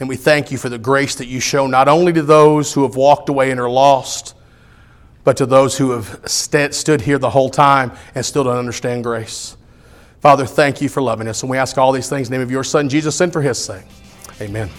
And 0.00 0.08
we 0.08 0.16
thank 0.16 0.50
you 0.50 0.58
for 0.58 0.68
the 0.68 0.78
grace 0.78 1.14
that 1.16 1.26
you 1.26 1.40
show 1.40 1.66
not 1.66 1.88
only 1.88 2.12
to 2.12 2.22
those 2.22 2.72
who 2.72 2.82
have 2.82 2.96
walked 2.96 3.28
away 3.28 3.50
and 3.50 3.60
are 3.60 3.70
lost, 3.70 4.34
but 5.28 5.36
to 5.36 5.44
those 5.44 5.76
who 5.76 5.90
have 5.90 6.22
st- 6.24 6.74
stood 6.74 7.02
here 7.02 7.18
the 7.18 7.28
whole 7.28 7.50
time 7.50 7.92
and 8.14 8.24
still 8.24 8.44
don't 8.44 8.56
understand 8.56 9.04
grace. 9.04 9.58
Father, 10.20 10.46
thank 10.46 10.80
you 10.80 10.88
for 10.88 11.02
loving 11.02 11.28
us. 11.28 11.42
And 11.42 11.50
we 11.50 11.58
ask 11.58 11.76
all 11.76 11.92
these 11.92 12.08
things 12.08 12.28
in 12.28 12.32
the 12.32 12.38
name 12.38 12.46
of 12.46 12.50
your 12.50 12.64
Son, 12.64 12.88
Jesus, 12.88 13.20
and 13.20 13.30
for 13.30 13.42
his 13.42 13.62
sake. 13.62 13.84
Amen. 14.40 14.70